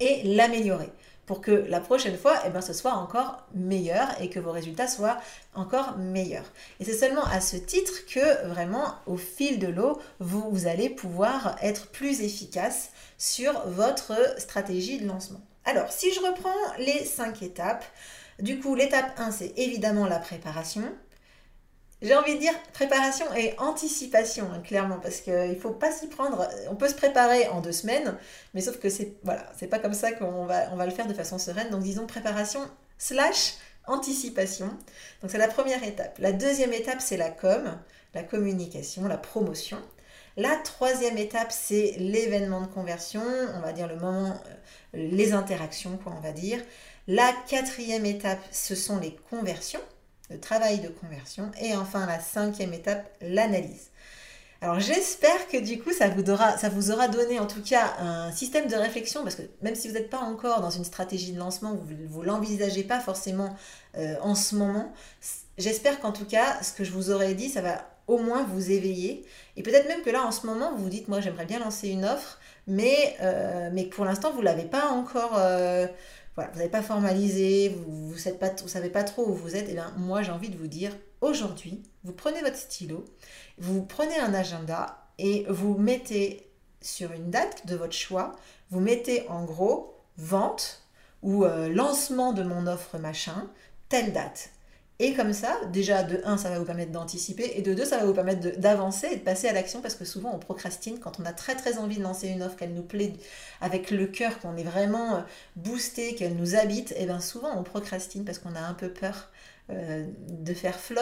et 0.00 0.22
l'améliorer 0.24 0.90
pour 1.26 1.40
que 1.40 1.50
la 1.50 1.80
prochaine 1.80 2.16
fois, 2.16 2.38
eh 2.46 2.50
ben, 2.50 2.60
ce 2.60 2.72
soit 2.72 2.94
encore 2.94 3.46
meilleur 3.54 4.08
et 4.20 4.28
que 4.28 4.40
vos 4.40 4.50
résultats 4.50 4.88
soient 4.88 5.18
encore 5.54 5.96
meilleurs. 5.96 6.50
Et 6.80 6.84
c'est 6.84 6.96
seulement 6.96 7.24
à 7.24 7.40
ce 7.40 7.56
titre 7.56 8.06
que 8.06 8.46
vraiment, 8.48 8.94
au 9.06 9.16
fil 9.16 9.58
de 9.58 9.68
l'eau, 9.68 10.00
vous, 10.18 10.50
vous 10.50 10.66
allez 10.66 10.90
pouvoir 10.90 11.56
être 11.62 11.88
plus 11.88 12.22
efficace 12.22 12.90
sur 13.18 13.52
votre 13.68 14.14
stratégie 14.38 14.98
de 14.98 15.06
lancement. 15.06 15.40
Alors, 15.64 15.92
si 15.92 16.12
je 16.12 16.20
reprends 16.20 16.50
les 16.78 17.04
cinq 17.04 17.42
étapes, 17.42 17.84
du 18.40 18.58
coup, 18.58 18.74
l'étape 18.74 19.18
1, 19.18 19.30
c'est 19.30 19.52
évidemment 19.56 20.06
la 20.06 20.18
préparation. 20.18 20.82
J'ai 22.02 22.16
envie 22.16 22.34
de 22.34 22.40
dire 22.40 22.52
préparation 22.72 23.24
et 23.36 23.54
anticipation, 23.58 24.48
clairement, 24.64 24.98
parce 25.00 25.20
qu'il 25.20 25.32
ne 25.32 25.54
faut 25.54 25.70
pas 25.70 25.92
s'y 25.92 26.08
prendre. 26.08 26.48
On 26.68 26.74
peut 26.74 26.88
se 26.88 26.96
préparer 26.96 27.46
en 27.46 27.60
deux 27.60 27.70
semaines, 27.70 28.18
mais 28.54 28.60
sauf 28.60 28.80
que 28.80 28.88
c'est 28.88 29.14
voilà, 29.22 29.46
c'est 29.56 29.68
pas 29.68 29.78
comme 29.78 29.94
ça 29.94 30.10
qu'on 30.10 30.44
va, 30.44 30.64
on 30.72 30.76
va 30.76 30.84
le 30.84 30.90
faire 30.90 31.06
de 31.06 31.14
façon 31.14 31.38
sereine. 31.38 31.70
Donc 31.70 31.82
disons 31.82 32.06
préparation 32.06 32.60
slash 32.98 33.54
anticipation. 33.86 34.66
Donc 35.20 35.30
c'est 35.30 35.38
la 35.38 35.46
première 35.46 35.84
étape. 35.84 36.18
La 36.18 36.32
deuxième 36.32 36.72
étape, 36.72 37.00
c'est 37.00 37.16
la 37.16 37.30
com, 37.30 37.78
la 38.14 38.24
communication, 38.24 39.06
la 39.06 39.18
promotion. 39.18 39.78
La 40.36 40.56
troisième 40.56 41.18
étape, 41.18 41.52
c'est 41.52 41.94
l'événement 41.98 42.62
de 42.62 42.66
conversion, 42.66 43.22
on 43.54 43.60
va 43.60 43.72
dire 43.72 43.86
le 43.86 43.96
moment, 43.96 44.30
euh, 44.30 44.54
les 44.94 45.34
interactions, 45.34 45.98
quoi, 46.02 46.14
on 46.16 46.20
va 46.20 46.32
dire. 46.32 46.58
La 47.06 47.32
quatrième 47.48 48.06
étape, 48.06 48.40
ce 48.50 48.74
sont 48.74 48.98
les 48.98 49.14
conversions 49.30 49.82
travail 50.36 50.80
de 50.80 50.88
conversion. 50.88 51.50
Et 51.60 51.74
enfin, 51.74 52.06
la 52.06 52.20
cinquième 52.20 52.72
étape, 52.72 53.08
l'analyse. 53.20 53.90
Alors 54.62 54.78
j'espère 54.78 55.48
que 55.48 55.56
du 55.56 55.82
coup 55.82 55.90
ça 55.90 56.08
vous, 56.08 56.30
aura, 56.30 56.56
ça 56.56 56.68
vous 56.68 56.92
aura 56.92 57.08
donné 57.08 57.40
en 57.40 57.48
tout 57.48 57.62
cas 57.62 57.96
un 57.98 58.30
système 58.30 58.68
de 58.68 58.76
réflexion 58.76 59.24
parce 59.24 59.34
que 59.34 59.42
même 59.60 59.74
si 59.74 59.88
vous 59.88 59.94
n'êtes 59.94 60.08
pas 60.08 60.20
encore 60.20 60.60
dans 60.60 60.70
une 60.70 60.84
stratégie 60.84 61.32
de 61.32 61.38
lancement, 61.38 61.74
vous 61.74 62.20
ne 62.20 62.24
l'envisagez 62.24 62.84
pas 62.84 63.00
forcément 63.00 63.56
euh, 63.98 64.14
en 64.20 64.36
ce 64.36 64.54
moment, 64.54 64.92
j'espère 65.58 65.98
qu'en 65.98 66.12
tout 66.12 66.26
cas 66.26 66.62
ce 66.62 66.72
que 66.72 66.84
je 66.84 66.92
vous 66.92 67.10
aurais 67.10 67.34
dit, 67.34 67.48
ça 67.48 67.60
va 67.60 67.84
au 68.06 68.18
moins 68.18 68.44
vous 68.44 68.70
éveiller. 68.70 69.26
Et 69.56 69.64
peut-être 69.64 69.88
même 69.88 70.02
que 70.02 70.10
là 70.10 70.22
en 70.24 70.30
ce 70.30 70.46
moment 70.46 70.70
vous 70.76 70.84
vous 70.84 70.90
dites 70.90 71.08
moi 71.08 71.20
j'aimerais 71.20 71.46
bien 71.46 71.58
lancer 71.58 71.88
une 71.88 72.04
offre, 72.04 72.38
mais, 72.68 73.16
euh, 73.20 73.68
mais 73.72 73.86
pour 73.86 74.04
l'instant 74.04 74.30
vous 74.30 74.42
l'avez 74.42 74.66
pas 74.66 74.90
encore... 74.90 75.32
Euh, 75.38 75.88
voilà, 76.34 76.50
vous 76.50 76.58
n'avez 76.58 76.70
pas 76.70 76.82
formalisé, 76.82 77.68
vous 77.68 78.08
ne 78.08 78.12
vous 78.12 78.68
savez 78.68 78.90
pas 78.90 79.04
trop 79.04 79.28
où 79.28 79.34
vous 79.34 79.54
êtes, 79.54 79.68
et 79.68 79.74
bien 79.74 79.92
moi 79.98 80.22
j'ai 80.22 80.32
envie 80.32 80.48
de 80.48 80.56
vous 80.56 80.66
dire, 80.66 80.96
aujourd'hui, 81.20 81.82
vous 82.04 82.12
prenez 82.12 82.40
votre 82.40 82.56
stylo, 82.56 83.04
vous 83.58 83.82
prenez 83.82 84.18
un 84.18 84.32
agenda 84.32 85.06
et 85.18 85.44
vous 85.48 85.76
mettez 85.76 86.50
sur 86.80 87.12
une 87.12 87.30
date 87.30 87.66
de 87.66 87.76
votre 87.76 87.92
choix, 87.92 88.32
vous 88.70 88.80
mettez 88.80 89.28
en 89.28 89.44
gros 89.44 89.94
vente 90.16 90.82
ou 91.22 91.44
euh, 91.44 91.68
lancement 91.68 92.32
de 92.32 92.42
mon 92.42 92.66
offre 92.66 92.98
machin, 92.98 93.48
telle 93.88 94.12
date. 94.12 94.50
Et 94.98 95.14
comme 95.14 95.32
ça, 95.32 95.58
déjà, 95.72 96.02
de 96.02 96.20
1, 96.24 96.36
ça 96.36 96.50
va 96.50 96.58
vous 96.58 96.64
permettre 96.64 96.92
d'anticiper, 96.92 97.52
et 97.56 97.62
de 97.62 97.74
2, 97.74 97.84
ça 97.84 97.98
va 97.98 98.04
vous 98.04 98.14
permettre 98.14 98.58
d'avancer 98.60 99.08
et 99.10 99.16
de 99.16 99.22
passer 99.22 99.48
à 99.48 99.52
l'action, 99.52 99.80
parce 99.80 99.94
que 99.94 100.04
souvent, 100.04 100.32
on 100.34 100.38
procrastine 100.38 100.98
quand 100.98 101.18
on 101.18 101.24
a 101.24 101.32
très 101.32 101.56
très 101.56 101.78
envie 101.78 101.96
de 101.96 102.02
lancer 102.02 102.28
une 102.28 102.42
offre, 102.42 102.56
qu'elle 102.56 102.74
nous 102.74 102.82
plaît 102.82 103.14
avec 103.60 103.90
le 103.90 104.06
cœur, 104.06 104.38
qu'on 104.38 104.56
est 104.56 104.62
vraiment 104.64 105.16
euh, 105.16 105.20
boosté, 105.56 106.14
qu'elle 106.14 106.36
nous 106.36 106.54
habite, 106.54 106.94
et 106.96 107.06
bien 107.06 107.20
souvent, 107.20 107.58
on 107.58 107.62
procrastine 107.62 108.24
parce 108.24 108.38
qu'on 108.38 108.54
a 108.54 108.60
un 108.60 108.74
peu 108.74 108.90
peur 108.90 109.30
euh, 109.70 110.06
de 110.28 110.54
faire 110.54 110.78
flop, 110.78 111.00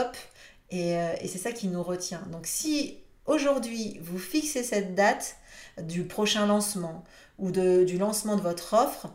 et, 0.70 0.96
euh, 0.96 1.12
et 1.20 1.28
c'est 1.28 1.38
ça 1.38 1.52
qui 1.52 1.68
nous 1.68 1.82
retient. 1.82 2.22
Donc 2.32 2.46
si 2.46 2.98
aujourd'hui, 3.26 3.98
vous 4.02 4.18
fixez 4.18 4.62
cette 4.62 4.94
date 4.94 5.36
du 5.82 6.04
prochain 6.04 6.46
lancement 6.46 7.04
ou 7.38 7.50
du 7.50 7.98
lancement 7.98 8.36
de 8.36 8.42
votre 8.42 8.74
offre, 8.74 9.08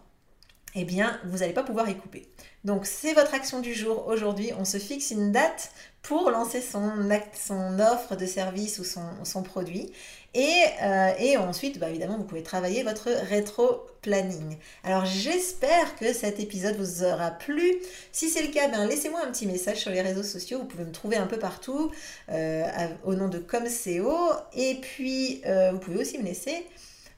eh 0.75 0.83
bien, 0.83 1.19
vous 1.25 1.39
n'allez 1.39 1.53
pas 1.53 1.63
pouvoir 1.63 1.89
y 1.89 1.95
couper. 1.95 2.27
Donc 2.65 2.87
c'est 2.87 3.13
votre 3.13 3.35
action 3.35 3.61
du 3.61 3.75
jour. 3.75 4.07
Aujourd'hui, 4.07 4.51
on 4.59 4.65
se 4.65 4.77
fixe 4.77 5.11
une 5.11 5.31
date 5.31 5.69
pour 6.01 6.31
lancer 6.31 6.61
son, 6.61 7.79
offre 7.79 8.15
de 8.15 8.25
service 8.25 8.79
ou 8.79 8.83
son, 8.83 9.43
produit. 9.43 9.91
Euh, 10.35 11.11
et, 11.19 11.37
ensuite, 11.37 11.77
bah, 11.79 11.89
évidemment, 11.89 12.17
vous 12.17 12.23
pouvez 12.23 12.41
travailler 12.41 12.81
votre 12.81 13.09
rétro-planning. 13.09 14.57
Alors 14.83 15.05
j'espère 15.05 15.95
que 15.95 16.11
cet 16.11 16.39
épisode 16.39 16.75
vous 16.75 17.03
aura 17.03 17.29
plu. 17.29 17.75
Si 18.11 18.29
c'est 18.29 18.41
le 18.41 18.51
cas, 18.51 18.67
ben, 18.67 18.87
laissez-moi 18.87 19.21
un 19.23 19.31
petit 19.31 19.45
message 19.45 19.77
sur 19.77 19.91
les 19.91 20.01
réseaux 20.01 20.23
sociaux. 20.23 20.57
Vous 20.57 20.65
pouvez 20.65 20.85
me 20.85 20.91
trouver 20.91 21.17
un 21.17 21.27
peu 21.27 21.37
partout 21.37 21.91
euh, 22.29 22.63
au 23.03 23.13
nom 23.13 23.29
de 23.29 23.37
ComCO. 23.37 24.17
Et 24.55 24.75
puis, 24.81 25.41
euh, 25.45 25.71
vous 25.71 25.79
pouvez 25.79 25.97
aussi 25.97 26.17
me 26.17 26.23
laisser 26.23 26.65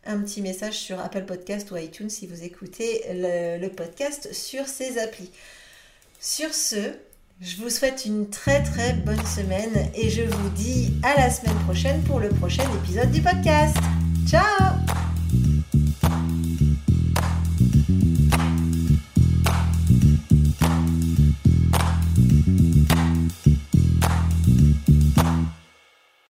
un 0.08 0.20
petit 0.20 0.41
message 0.41 0.76
sur 0.76 1.00
Apple 1.00 1.26
Podcast 1.26 1.70
ou 1.72 1.78
iTunes 1.78 2.10
si 2.10 2.28
vous 2.28 2.43
écoutez 2.43 3.04
le, 3.12 3.67
podcast 3.67 4.34
sur 4.34 4.67
ces 4.67 4.98
applis. 4.98 5.32
Sur 6.20 6.54
ce, 6.54 6.93
je 7.41 7.58
vous 7.58 7.70
souhaite 7.70 8.06
une 8.06 8.30
très 8.30 8.63
très 8.63 8.93
bonne 8.93 9.26
semaine 9.26 9.91
et 9.93 10.10
je 10.10 10.24
vous 10.24 10.50
dis 10.50 10.93
à 11.04 11.20
la 11.20 11.30
semaine 11.30 11.58
prochaine 11.65 12.02
pour 12.04 12.20
le 12.20 12.30
prochain 12.30 12.63
épisode 12.84 13.12
du 13.12 13.22
podcast. 13.22 13.76
Ciao 14.28 14.87